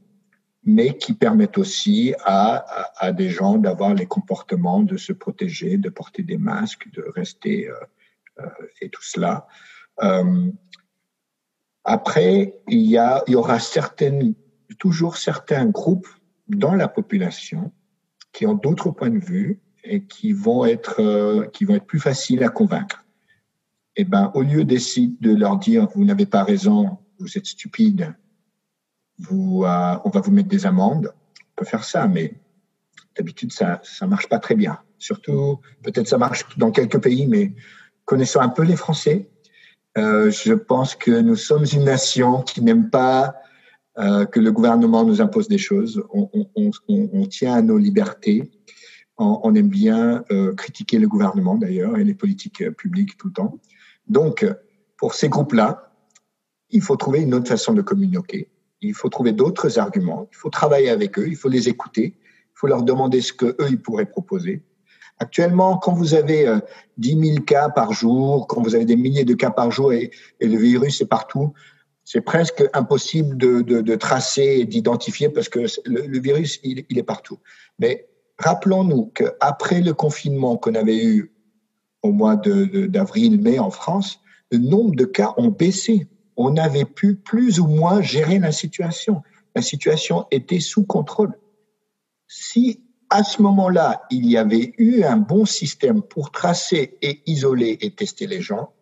[0.66, 2.64] mais qui permettent aussi à,
[2.96, 7.68] à, des gens d'avoir les comportements de se protéger, de porter des masques, de rester
[7.68, 7.74] euh,
[8.40, 8.48] euh,
[8.80, 9.46] et tout cela.
[10.02, 10.50] Euh,
[11.84, 14.34] après, il y, a, il y aura certaines,
[14.78, 16.08] toujours certains groupes
[16.48, 17.72] dans la population
[18.32, 22.00] qui ont d'autres points de vue et qui vont être, euh, qui vont être plus
[22.00, 23.03] faciles à convaincre.
[23.96, 28.14] Eh ben, au lieu d'essayer de leur dire vous n'avez pas raison, vous êtes stupide,
[29.18, 31.12] vous, euh, on va vous mettre des amendes.
[31.38, 32.34] On peut faire ça, mais
[33.16, 34.78] d'habitude ça ça marche pas très bien.
[34.98, 37.54] Surtout, peut-être ça marche dans quelques pays, mais
[38.04, 39.28] connaissant un peu les Français,
[39.96, 43.36] euh, je pense que nous sommes une nation qui n'aime pas
[43.96, 46.02] euh, que le gouvernement nous impose des choses.
[46.12, 48.50] On, on, on, on tient à nos libertés.
[49.16, 53.34] On, aime bien euh, critiquer le gouvernement d'ailleurs et les politiques euh, publiques tout le
[53.34, 53.60] temps.
[54.06, 54.46] Donc,
[54.96, 55.92] pour ces groupes-là,
[56.70, 58.50] il faut trouver une autre façon de communiquer.
[58.80, 60.28] Il faut trouver d'autres arguments.
[60.32, 61.26] Il faut travailler avec eux.
[61.26, 62.16] Il faut les écouter.
[62.18, 64.62] Il faut leur demander ce que eux ils pourraient proposer.
[65.18, 66.44] Actuellement, quand vous avez
[66.98, 69.92] 10 euh, 000 cas par jour, quand vous avez des milliers de cas par jour
[69.92, 71.52] et, le virus est partout,
[72.04, 76.98] c'est presque impossible de, de, tracer et d'identifier parce que le, le virus, il, il,
[76.98, 77.38] est partout.
[77.78, 81.33] Mais rappelons-nous qu'après le confinement qu'on avait eu
[82.04, 84.20] au mois d'avril, mai en France,
[84.52, 86.06] le nombre de cas ont baissé.
[86.36, 89.22] On avait pu plus ou moins gérer la situation.
[89.56, 91.32] La situation était sous contrôle.
[92.28, 92.80] Si
[93.10, 97.94] à ce moment-là, il y avait eu un bon système pour tracer et isoler et
[97.94, 98.72] tester les gens,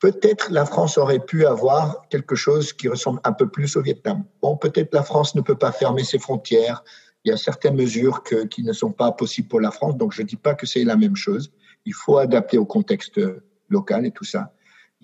[0.00, 4.24] peut-être la France aurait pu avoir quelque chose qui ressemble un peu plus au Vietnam.
[4.42, 6.82] Bon, peut-être la France ne peut pas fermer ses frontières.
[7.24, 10.22] Il y a certaines mesures qui ne sont pas possibles pour la France, donc je
[10.22, 11.52] ne dis pas que c'est la même chose.
[11.84, 13.20] Il faut adapter au contexte
[13.68, 14.52] local et tout ça.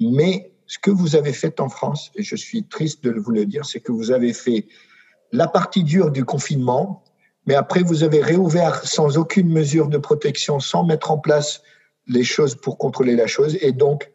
[0.00, 3.46] Mais ce que vous avez fait en France, et je suis triste de vous le
[3.46, 4.66] dire, c'est que vous avez fait
[5.32, 7.02] la partie dure du confinement,
[7.46, 11.62] mais après vous avez réouvert sans aucune mesure de protection, sans mettre en place
[12.06, 14.10] les choses pour contrôler la chose, et donc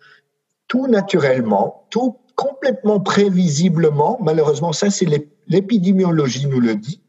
[0.68, 5.08] tout naturellement, tout complètement prévisiblement, malheureusement, ça c'est
[5.48, 7.02] l'épidémiologie nous le dit,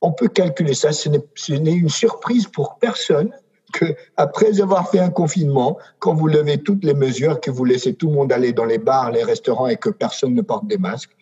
[0.00, 3.32] on peut calculer ça, ce n'est une surprise pour personne
[3.72, 3.84] que
[4.16, 8.08] après avoir fait un confinement, quand vous levez toutes les mesures, que vous laissez tout
[8.08, 11.16] le monde aller dans les bars, les restaurants et que personne ne porte des masques,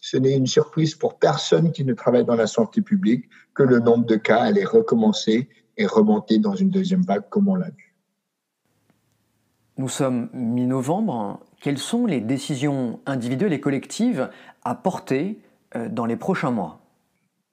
[0.00, 3.80] ce n'est une surprise pour personne qui ne travaille dans la santé publique que le
[3.80, 7.94] nombre de cas allait recommencer et remonter dans une deuxième vague comme on l'a vu.
[9.76, 11.40] Nous sommes mi-novembre.
[11.60, 14.30] Quelles sont les décisions individuelles et collectives
[14.64, 15.38] à porter
[15.74, 16.80] euh, dans les prochains mois?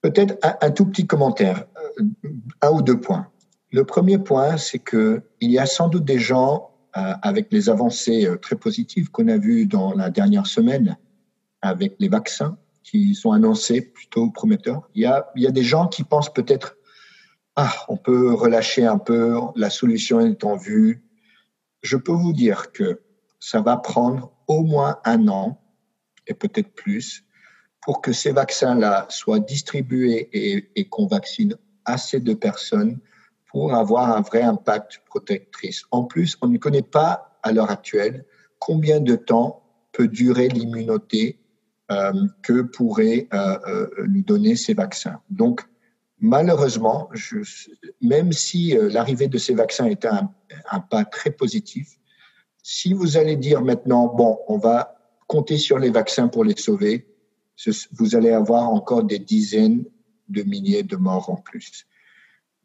[0.01, 1.65] Peut-être un, tout petit commentaire,
[1.99, 2.29] euh,
[2.61, 3.27] un ou deux points.
[3.71, 7.69] Le premier point, c'est que il y a sans doute des gens euh, avec les
[7.69, 10.97] avancées très positives qu'on a vues dans la dernière semaine
[11.61, 14.89] avec les vaccins qui sont annoncés plutôt prometteurs.
[14.95, 16.77] Il y a, des gens qui pensent peut-être,
[17.57, 21.03] ah, on peut relâcher un peu, la solution est en vue.
[21.81, 23.01] Je peux vous dire que
[23.41, 25.61] ça va prendre au moins un an
[26.27, 27.25] et peut-être plus
[27.81, 30.29] pour que ces vaccins-là soient distribués
[30.75, 32.99] et qu'on vaccine assez de personnes
[33.69, 35.83] avoir un vrai impact protectrice.
[35.91, 38.25] En plus, on ne connaît pas à l'heure actuelle
[38.59, 41.39] combien de temps peut durer l'immunité
[41.91, 42.11] euh,
[42.43, 45.21] que pourraient euh, euh, nous donner ces vaccins.
[45.29, 45.61] Donc,
[46.19, 47.09] malheureusement,
[48.01, 50.29] même si l'arrivée de ces vaccins est un,
[50.89, 51.97] pas très positif,
[52.61, 54.95] si vous allez dire maintenant, bon, on va
[55.27, 57.07] compter sur les vaccins pour les sauver,
[57.93, 59.85] vous allez avoir encore des dizaines
[60.29, 61.85] de milliers de morts en plus.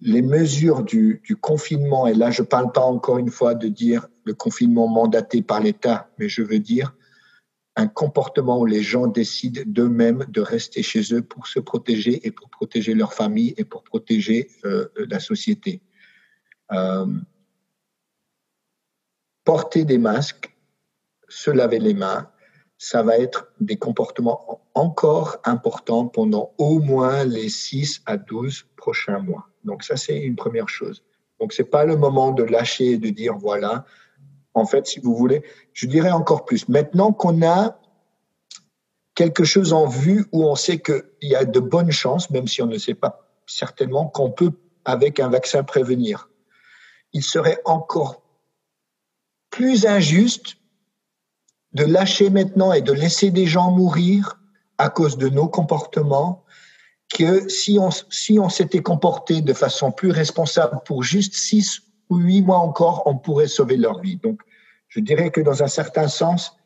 [0.05, 4.09] Les mesures du, confinement, et là je ne parle pas encore une fois de dire
[4.25, 6.95] le confinement mandaté par l'État, mais je veux dire
[7.77, 12.33] un comportement où les gens décident d'eux-mêmes de rester chez eux pour se protéger et
[12.33, 15.81] pour protéger leur famille et pour protéger euh, la société.
[16.73, 17.07] Euh,
[19.45, 20.55] porter des masques,
[21.29, 22.29] se laver les mains,
[22.77, 29.21] ça va être des comportements encore importants pendant au moins les 6 à 12 prochains
[29.21, 29.52] mois.
[29.65, 31.03] Donc ça, c'est une première chose.
[31.41, 33.85] Donc c'est pas le moment de lâcher et de dire voilà,
[34.55, 35.43] en fait, si vous voulez.
[35.73, 36.69] Je dirais encore plus.
[36.69, 37.79] Maintenant qu'on a
[39.15, 42.63] quelque chose en vue où on sait qu'il y a de bonnes chances, même si
[42.63, 44.53] on ne sait pas certainement, qu'on peut,
[44.85, 46.29] avec un vaccin, prévenir.
[47.13, 48.23] Il serait encore
[49.51, 50.57] plus injuste
[51.73, 54.41] de lâcher maintenant et de laisser des gens mourir
[54.79, 56.42] à cause de nos comportements
[57.13, 62.43] que si on, si on s'était comporté de façon plus responsable pour juste six huit
[62.43, 64.17] mois encore, on pourrait sauver leur vie.
[64.17, 64.41] Donc,
[64.89, 66.57] je dirais que dans un certain sens,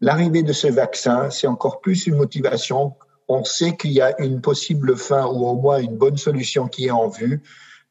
[0.00, 2.94] l'arrivée de ce vaccin, c'est encore plus une motivation
[3.28, 6.86] on sait qu'il y a une possible fin ou au moins une bonne solution qui
[6.86, 7.42] est en vue.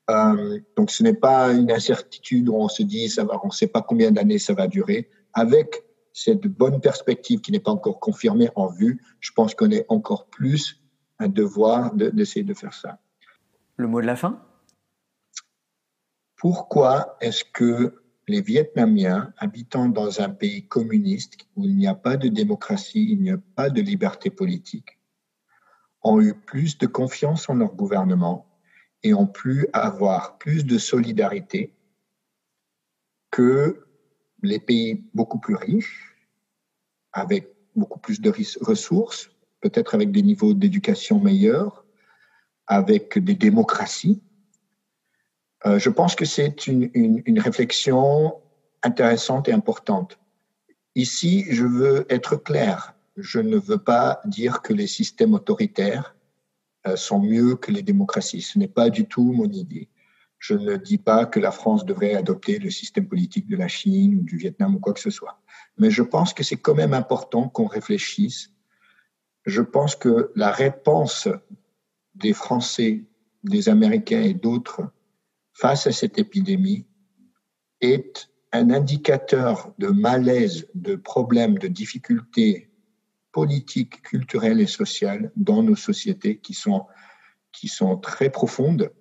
[0.09, 3.51] Euh, donc ce n'est pas une incertitude où on se dit ça va, on ne
[3.53, 5.09] sait pas combien d'années ça va durer.
[5.34, 9.86] Avec cette bonne perspective qui n'est pas encore confirmée en vue, je pense qu'on est
[9.89, 10.82] encore plus
[11.20, 12.99] un devoir d'essayer de, faire ça.
[13.78, 14.41] Le mot de la fin?
[16.36, 22.18] Pourquoi est-ce que les Vietnamiens habitant dans un pays communiste où il n'y a pas
[22.18, 24.99] de démocratie, il n'y a pas de liberté politique,
[26.01, 28.45] ont eu plus de confiance en leur gouvernement
[29.03, 31.74] et ont pu avoir plus de solidarité
[33.32, 33.86] que
[34.41, 36.16] les pays beaucoup plus riches,
[37.11, 39.30] avec beaucoup plus de ressources,
[39.64, 41.86] peut-être avec des niveaux d'éducation meilleurs,
[42.68, 44.22] avec des démocraties.
[45.66, 48.36] Euh, je pense que c'est une, réflexion
[48.84, 50.20] intéressante et importante.
[50.95, 52.93] Ici, je veux être clair.
[53.16, 56.18] Je ne veux pas dire que les systèmes autoritaires
[56.86, 58.41] euh, sont mieux que les démocraties.
[58.41, 59.88] Ce n'est pas du tout mon idée.
[60.39, 64.18] Je ne dis pas que la France devrait adopter le système politique de la Chine
[64.20, 65.39] ou du Vietnam ou quoi que ce soit.
[65.78, 68.49] Mais je pense que c'est quand même important qu'on réfléchisse.
[69.45, 71.27] Je pense que la réponse
[72.15, 73.03] des Français,
[73.43, 74.91] des Américains et d'autres
[75.53, 76.85] face à cette épidémie
[77.81, 82.69] est un indicateur de malaise, de problèmes, de difficultés
[83.31, 86.85] politiques, culturelles et sociales dans nos sociétés qui sont,
[87.51, 88.91] qui sont très profondes.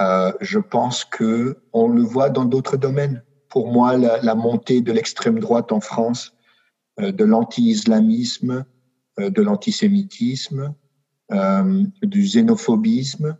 [0.00, 3.22] Euh, je pense que on le voit dans d'autres domaines.
[3.48, 6.34] Pour moi, la, montée de l'extrême droite en France,
[7.00, 8.64] euh, de l'anti-islamisme,
[9.18, 10.74] de l'antisémitisme,
[12.02, 13.36] du xénophobisme,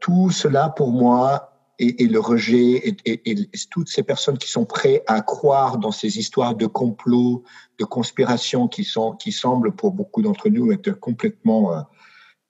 [0.00, 5.20] tout cela pour moi et, le rejet et, toutes ces personnes qui sont prêtes à
[5.20, 7.44] croire dans ces histoires de complot,
[7.78, 11.80] de conspiration qui sont qui semblent pour beaucoup d'entre nous être complètement euh,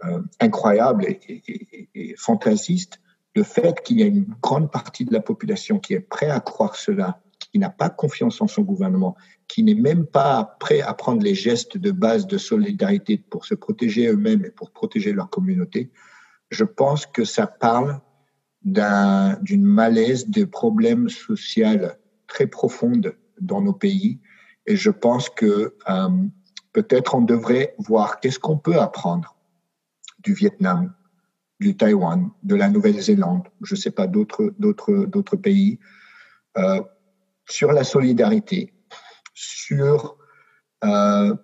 [0.05, 3.01] euh incroyables et, et, fantaisistes.
[3.35, 6.41] Le fait qu'il y a une grande partie de la population qui est prête à
[6.41, 9.15] croire cela, qui n'a pas confiance en son gouvernement,
[9.49, 13.55] qui n'est même pas prêt à prendre les gestes de base de solidarité pour se
[13.55, 15.91] protéger eux-mêmes et pour protéger leur communauté,
[16.51, 18.01] je pense que ça parle
[18.63, 21.89] d'une malaise, de problèmes sociaux
[22.27, 24.21] très profondes dans nos pays.
[24.67, 26.09] Et je pense que euh,
[26.73, 29.37] peut-être on devrait voir qu'est-ce qu'on peut apprendre
[30.19, 30.93] du Vietnam,
[31.61, 35.79] du Taïwan, de la Nouvelle-Zélande, je ne sais pas, d'autres, pays,
[36.59, 36.83] euh,
[37.49, 38.75] sur la solidarité,
[39.37, 40.17] sur
[40.85, 41.37] euh,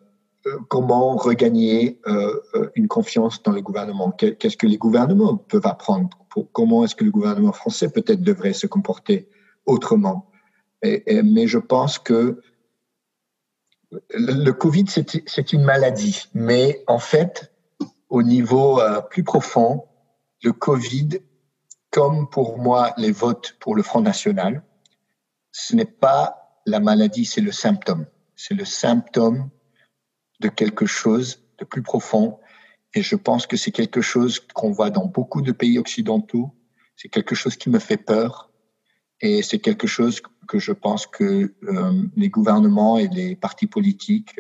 [0.47, 2.41] euh, comment regagner euh,
[2.75, 6.09] une confiance dans le gouvernement Qu'est-ce que les gouvernements peuvent apprendre?
[6.53, 9.29] Comment est-ce que le gouvernement français peut-être devrait se comporter
[9.67, 10.31] autrement?
[10.83, 12.41] Mais je pense que
[14.15, 16.25] le, Covid, c'est une maladie.
[16.35, 17.53] Mais en fait,
[18.09, 18.81] au niveau
[19.11, 19.85] plus profond,
[20.43, 21.21] le Covid,
[21.91, 24.65] comme pour moi les votes pour le Front National,
[25.53, 28.07] ce n'est pas la maladie, c'est le symptôme.
[28.37, 29.51] C'est le symptôme
[30.41, 32.39] de quelque chose de plus profond.
[32.95, 36.55] Et je pense que c'est quelque chose qu'on voit dans beaucoup de pays occidentaux.
[36.97, 38.51] C'est quelque chose qui me fait peur.
[39.21, 44.37] Et c'est quelque chose que je pense que euh, les gouvernements et les partis politiques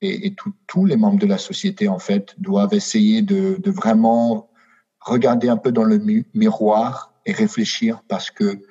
[0.00, 0.34] et,
[0.66, 4.50] tous les membres de la société, en fait, doivent essayer de, vraiment
[5.00, 5.98] regarder un peu dans le
[6.34, 8.62] miroir et réfléchir parce que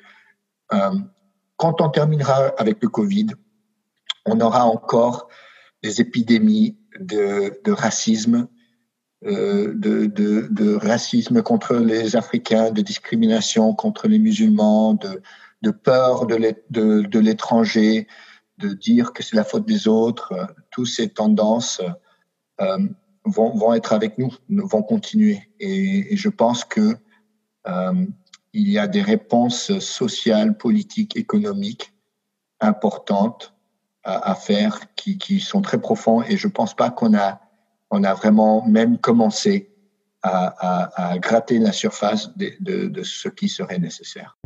[0.74, 1.00] euh,
[1.58, 3.28] quand on terminera avec le Covid,
[4.26, 5.30] on aura encore
[5.84, 8.48] des épidémies de, racisme,
[9.26, 18.08] euh, de, racisme contre les Africains, de discrimination contre les musulmans, de, peur de l'étranger,
[18.58, 20.34] de dire que c'est la faute des autres.
[20.72, 21.82] Toutes ces tendances
[22.62, 22.78] euh,
[23.26, 25.50] vont, être avec nous, vont continuer.
[25.60, 26.96] Et, et je pense que
[27.68, 28.06] euh,
[28.56, 31.94] il y a des réponses sociales, politiques, économiques
[32.62, 33.54] importantes
[34.04, 37.42] à, faire qui, sont très profonds et je pense pas qu'on a,
[38.14, 39.74] vraiment même commencé
[40.24, 44.38] à, gratter la surface de ce qui serait nécessaire.